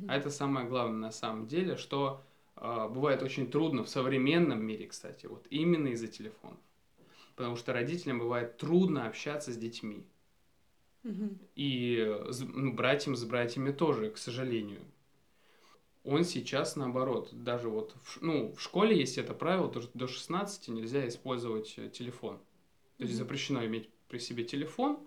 А 0.08 0.18
это 0.18 0.30
самое 0.30 0.68
главное 0.68 1.00
на 1.00 1.12
самом 1.12 1.48
деле, 1.48 1.78
что 1.78 2.22
э, 2.56 2.88
бывает 2.90 3.22
очень 3.22 3.50
трудно 3.50 3.84
в 3.84 3.90
современном 3.90 4.64
мире, 4.66 4.88
кстати, 4.88 5.26
вот 5.28 5.46
именно 5.50 5.90
из-за 5.90 6.08
телефонов. 6.08 6.60
Потому 7.36 7.56
что 7.56 7.74
родителям 7.74 8.20
бывает 8.20 8.58
трудно 8.58 9.08
общаться 9.08 9.52
с 9.52 9.58
детьми. 9.58 10.06
И 11.56 12.18
с, 12.30 12.40
ну, 12.42 12.74
братьям 12.74 13.16
с 13.16 13.24
братьями 13.26 13.72
тоже, 13.72 14.10
к 14.10 14.18
сожалению 14.18 14.82
он 16.06 16.24
сейчас 16.24 16.76
наоборот, 16.76 17.30
даже 17.34 17.68
вот, 17.68 17.96
в, 18.04 18.22
ну, 18.22 18.54
в 18.54 18.62
школе 18.62 18.98
есть 18.98 19.18
это 19.18 19.34
правило, 19.34 19.70
то, 19.70 19.82
что 19.82 19.98
до 19.98 20.08
16 20.08 20.68
нельзя 20.70 21.08
использовать 21.08 21.74
э, 21.78 21.90
телефон. 21.90 22.38
То 22.98 23.04
есть 23.04 23.16
mm-hmm. 23.16 23.18
запрещено 23.18 23.66
иметь 23.66 23.90
при 24.08 24.20
себе 24.20 24.44
телефон, 24.44 25.00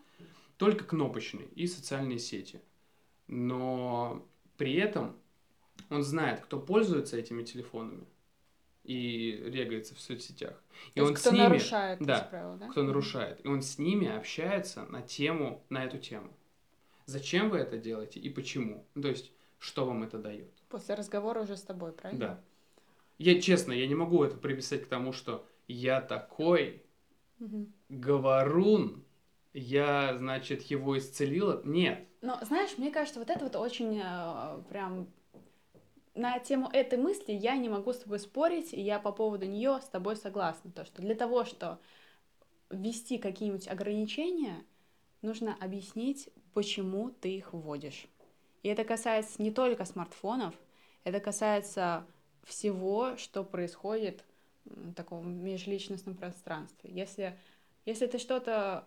только 0.56 0.84
кнопочный 0.84 1.46
и 1.54 1.68
социальные 1.68 2.18
сети. 2.18 2.60
Но 3.28 3.87
при 4.58 4.74
этом 4.74 5.16
он 5.88 6.02
знает, 6.02 6.40
кто 6.40 6.60
пользуется 6.60 7.16
этими 7.16 7.42
телефонами 7.42 8.06
и 8.84 9.42
регается 9.46 9.94
в 9.94 10.00
соцсетях. 10.00 10.62
И 10.94 11.00
то 11.00 11.06
он 11.06 11.14
кто 11.14 11.30
с 11.30 11.32
ними, 11.32 11.42
нарушает 11.44 11.98
да, 12.00 12.20
правила, 12.20 12.56
да? 12.56 12.68
Кто 12.68 12.82
нарушает. 12.82 13.44
И 13.44 13.48
он 13.48 13.62
с 13.62 13.78
ними 13.78 14.08
общается 14.08 14.84
на 14.86 15.00
тему, 15.00 15.64
на 15.70 15.84
эту 15.84 15.98
тему. 15.98 16.30
Зачем 17.06 17.50
вы 17.50 17.58
это 17.58 17.78
делаете 17.78 18.20
и 18.20 18.28
почему? 18.28 18.84
Ну, 18.94 19.02
то 19.02 19.08
есть, 19.08 19.32
что 19.58 19.86
вам 19.86 20.02
это 20.02 20.18
дает? 20.18 20.52
После 20.68 20.94
разговора 20.94 21.42
уже 21.42 21.56
с 21.56 21.62
тобой, 21.62 21.92
правильно? 21.92 22.20
Да. 22.20 22.40
Я 23.18 23.40
честно, 23.40 23.72
я 23.72 23.86
не 23.86 23.94
могу 23.94 24.22
это 24.24 24.36
приписать 24.36 24.84
к 24.84 24.88
тому, 24.88 25.12
что 25.12 25.46
я 25.66 26.00
такой 26.00 26.82
угу. 27.38 27.68
говорун, 27.88 29.04
я, 29.52 30.16
значит, 30.16 30.62
его 30.62 30.98
исцелила. 30.98 31.62
Нет. 31.64 32.07
Но, 32.20 32.38
знаешь, 32.42 32.76
мне 32.78 32.90
кажется, 32.90 33.20
вот 33.20 33.30
это 33.30 33.44
вот 33.44 33.56
очень 33.56 34.00
э, 34.02 34.62
прям 34.68 35.08
на 36.14 36.38
тему 36.40 36.68
этой 36.72 36.98
мысли 36.98 37.32
я 37.32 37.56
не 37.56 37.68
могу 37.68 37.92
с 37.92 37.98
тобой 37.98 38.18
спорить, 38.18 38.72
и 38.72 38.80
я 38.80 38.98
по 38.98 39.12
поводу 39.12 39.46
нее 39.46 39.80
с 39.80 39.88
тобой 39.88 40.16
согласна. 40.16 40.72
То, 40.72 40.84
что 40.84 41.00
для 41.00 41.14
того, 41.14 41.44
что 41.44 41.78
ввести 42.70 43.18
какие-нибудь 43.18 43.68
ограничения, 43.68 44.64
нужно 45.22 45.56
объяснить, 45.60 46.28
почему 46.54 47.10
ты 47.10 47.36
их 47.36 47.52
вводишь. 47.52 48.06
И 48.62 48.68
это 48.68 48.84
касается 48.84 49.40
не 49.40 49.52
только 49.52 49.84
смартфонов, 49.84 50.54
это 51.04 51.20
касается 51.20 52.04
всего, 52.44 53.16
что 53.16 53.44
происходит 53.44 54.24
в 54.64 54.94
таком 54.94 55.44
межличностном 55.44 56.16
пространстве. 56.16 56.90
Если, 56.92 57.38
если 57.86 58.06
ты 58.06 58.18
что-то, 58.18 58.86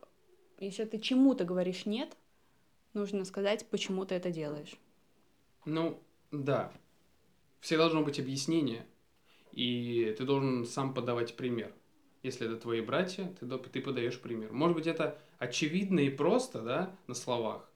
если 0.59 0.85
ты 0.85 0.99
чему-то 0.99 1.45
говоришь 1.45 1.85
нет, 1.85 2.15
нужно 2.93 3.25
сказать, 3.25 3.65
почему 3.69 4.05
ты 4.05 4.15
это 4.15 4.31
делаешь. 4.31 4.75
Ну, 5.65 6.01
да. 6.31 6.71
Все 7.59 7.77
должно 7.77 8.01
быть 8.01 8.19
объяснение, 8.19 8.85
и 9.51 10.15
ты 10.17 10.25
должен 10.25 10.65
сам 10.65 10.93
подавать 10.93 11.35
пример. 11.35 11.73
Если 12.23 12.47
это 12.47 12.57
твои 12.57 12.81
братья, 12.81 13.33
ты, 13.39 13.47
ты 13.47 13.81
подаешь 13.81 14.19
пример. 14.19 14.51
Может 14.51 14.77
быть, 14.77 14.87
это 14.87 15.17
очевидно 15.39 15.99
и 15.99 16.09
просто, 16.09 16.61
да, 16.61 16.95
на 17.07 17.13
словах, 17.13 17.69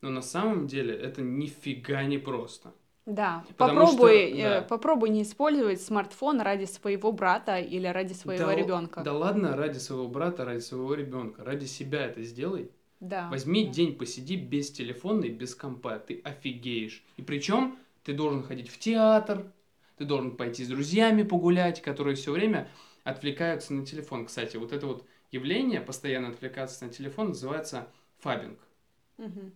но 0.00 0.10
на 0.10 0.22
самом 0.22 0.66
деле 0.66 0.94
это 0.94 1.22
нифига 1.22 2.04
не 2.04 2.18
просто. 2.18 2.72
Да, 3.06 3.42
попробуй, 3.56 4.28
что, 4.28 4.36
да. 4.36 4.58
Э, 4.58 4.62
попробуй 4.62 5.08
не 5.08 5.22
использовать 5.22 5.80
смартфон 5.80 6.42
ради 6.42 6.66
своего 6.66 7.10
брата 7.10 7.58
или 7.58 7.86
ради 7.86 8.12
своего 8.12 8.48
да, 8.48 8.54
ребенка. 8.54 9.00
Да 9.00 9.14
ладно, 9.14 9.56
ради 9.56 9.78
своего 9.78 10.08
брата, 10.08 10.44
ради 10.44 10.60
своего 10.60 10.92
ребенка, 10.94 11.42
ради 11.42 11.64
себя 11.64 12.04
это 12.04 12.22
сделай. 12.22 12.70
Да. 13.00 13.28
Возьми 13.28 13.66
да. 13.66 13.72
день, 13.72 13.96
посиди 13.96 14.36
без 14.36 14.70
телефона 14.70 15.24
и 15.24 15.30
без 15.30 15.54
компа, 15.54 15.98
ты 15.98 16.20
офигеешь. 16.24 17.04
И 17.16 17.22
причем 17.22 17.78
ты 18.02 18.12
должен 18.12 18.42
ходить 18.42 18.68
в 18.68 18.78
театр, 18.78 19.52
ты 19.96 20.04
должен 20.04 20.36
пойти 20.36 20.64
с 20.64 20.68
друзьями 20.68 21.22
погулять, 21.22 21.80
которые 21.82 22.16
все 22.16 22.32
время 22.32 22.68
отвлекаются 23.04 23.72
на 23.72 23.86
телефон. 23.86 24.26
Кстати, 24.26 24.56
вот 24.56 24.72
это 24.72 24.86
вот 24.86 25.06
явление, 25.30 25.80
постоянно 25.80 26.28
отвлекаться 26.28 26.84
на 26.84 26.92
телефон, 26.92 27.28
называется 27.28 27.88
фабинг. 28.18 28.58
Угу 29.18 29.52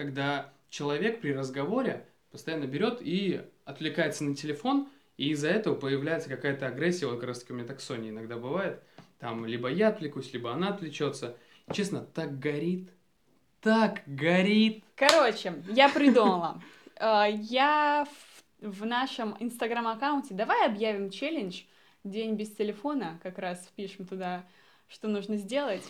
когда 0.00 0.50
человек 0.70 1.20
при 1.20 1.34
разговоре 1.34 2.06
постоянно 2.30 2.64
берет 2.64 3.02
и 3.02 3.42
отвлекается 3.66 4.24
на 4.24 4.34
телефон, 4.34 4.88
и 5.18 5.32
из-за 5.32 5.48
этого 5.48 5.74
появляется 5.74 6.30
какая-то 6.30 6.68
агрессия, 6.68 7.06
вот 7.06 7.16
как 7.16 7.28
раз 7.28 7.40
таки 7.40 7.52
у 7.52 7.56
меня 7.56 7.66
так 7.66 7.82
Соня 7.82 8.08
иногда 8.08 8.38
бывает, 8.38 8.82
там 9.18 9.44
либо 9.44 9.68
я 9.68 9.88
отвлекусь, 9.88 10.32
либо 10.32 10.54
она 10.54 10.68
отвлечется. 10.68 11.36
Честно, 11.72 12.00
так 12.00 12.38
горит, 12.38 12.90
так 13.60 14.02
горит. 14.06 14.84
Короче, 14.94 15.62
я 15.68 15.88
придумала. 15.88 16.60
Э, 17.02 17.24
я 17.32 18.06
в 18.60 18.84
нашем 18.84 19.34
инстаграм-аккаунте, 19.40 20.34
давай 20.34 20.66
объявим 20.66 21.08
челлендж 21.08 21.62
«День 22.04 22.34
без 22.34 22.50
телефона», 22.50 23.18
как 23.22 23.38
раз 23.38 23.64
впишем 23.66 24.04
туда 24.06 24.44
что 24.86 25.08
нужно 25.08 25.36
сделать? 25.38 25.84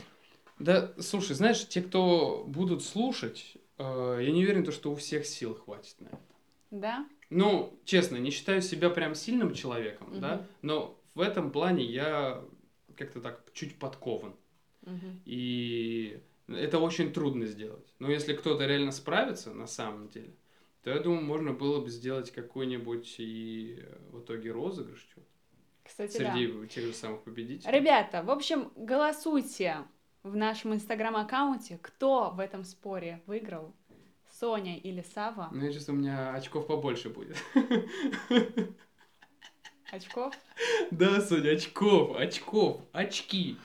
Да, 0.61 0.93
слушай, 1.01 1.35
знаешь, 1.35 1.67
те, 1.67 1.83
кто 1.83 2.45
будут 2.47 2.85
слушать, 2.85 3.57
э, 3.79 4.19
я 4.23 4.31
не 4.31 4.45
уверен, 4.45 4.63
то, 4.63 4.71
что 4.73 4.93
у 4.93 4.95
всех 4.95 5.27
сил 5.27 5.55
хватит 5.55 6.01
на 6.01 6.09
это. 6.09 6.21
Да? 6.71 7.07
Ну, 7.31 7.77
честно, 7.85 8.17
не 8.17 8.31
считаю 8.31 8.61
себя 8.61 8.91
прям 8.91 9.15
сильным 9.15 9.55
человеком, 9.55 10.11
Мгм. 10.11 10.21
да, 10.21 10.47
но 10.63 10.97
в 11.15 11.21
этом 11.21 11.51
плане 11.51 11.85
я 11.85 12.45
как-то 12.97 13.21
так 13.21 13.43
чуть 13.55 13.79
подкован. 13.79 14.35
И 15.25 16.21
это 16.49 16.79
очень 16.79 17.13
трудно 17.13 17.47
сделать. 17.47 17.95
Но 17.99 18.11
если 18.11 18.35
кто-то 18.35 18.67
реально 18.67 18.93
справится 18.93 19.53
на 19.53 19.67
самом 19.67 20.09
деле, 20.09 20.35
то 20.83 20.91
я 20.91 21.01
думаю, 21.01 21.23
можно 21.23 21.53
было 21.53 21.81
бы 21.81 21.91
сделать 21.91 22.31
какой-нибудь 22.31 23.17
и 23.19 23.79
э, 23.79 23.99
в 24.11 24.21
итоге 24.21 24.51
розыгрыш 24.51 25.15
Кстати, 25.85 26.19
да. 26.19 26.33
среди 26.33 26.69
тех 26.69 26.87
же 26.87 26.95
самых 26.95 27.23
победителей. 27.23 27.71
Ребята, 27.71 28.23
в 28.23 28.31
общем, 28.31 28.73
голосуйте 28.77 29.85
в 30.23 30.35
нашем 30.37 30.73
инстаграм-аккаунте, 30.73 31.79
кто 31.83 32.31
в 32.31 32.41
этом 32.41 32.65
споре 32.65 33.23
выиграл, 33.27 33.75
Соня 34.39 34.79
или 34.79 35.03
Сава. 35.03 35.51
Ну, 35.53 35.65
я 35.65 35.73
чувствую, 35.73 35.99
у 35.99 36.01
меня 36.01 36.35
очков 36.35 36.67
побольше 36.67 37.11
будет. 37.11 37.37
Очков? 39.93 40.35
Да, 40.91 41.21
Соня, 41.21 41.51
очков, 41.51 42.17
очков, 42.17 42.81
очки. 42.93 43.57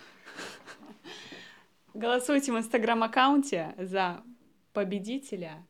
Голосуйте 1.95 2.51
в 2.51 2.57
инстаграм-аккаунте 2.57 3.73
за 3.77 4.21
победителя 4.73 5.65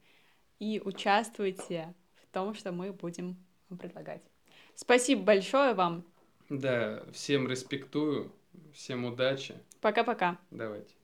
и 0.57 0.81
участвуйте 0.83 1.93
в 2.15 2.33
том, 2.33 2.55
что 2.55 2.71
мы 2.71 2.91
будем 2.91 3.37
вам 3.69 3.77
предлагать. 3.77 4.23
Спасибо 4.73 5.21
большое 5.21 5.75
вам. 5.75 6.03
Да, 6.49 7.03
всем 7.13 7.47
респектую, 7.47 8.31
всем 8.73 9.05
удачи. 9.05 9.53
Пока-пока. 9.81 10.39
Давайте. 10.49 10.95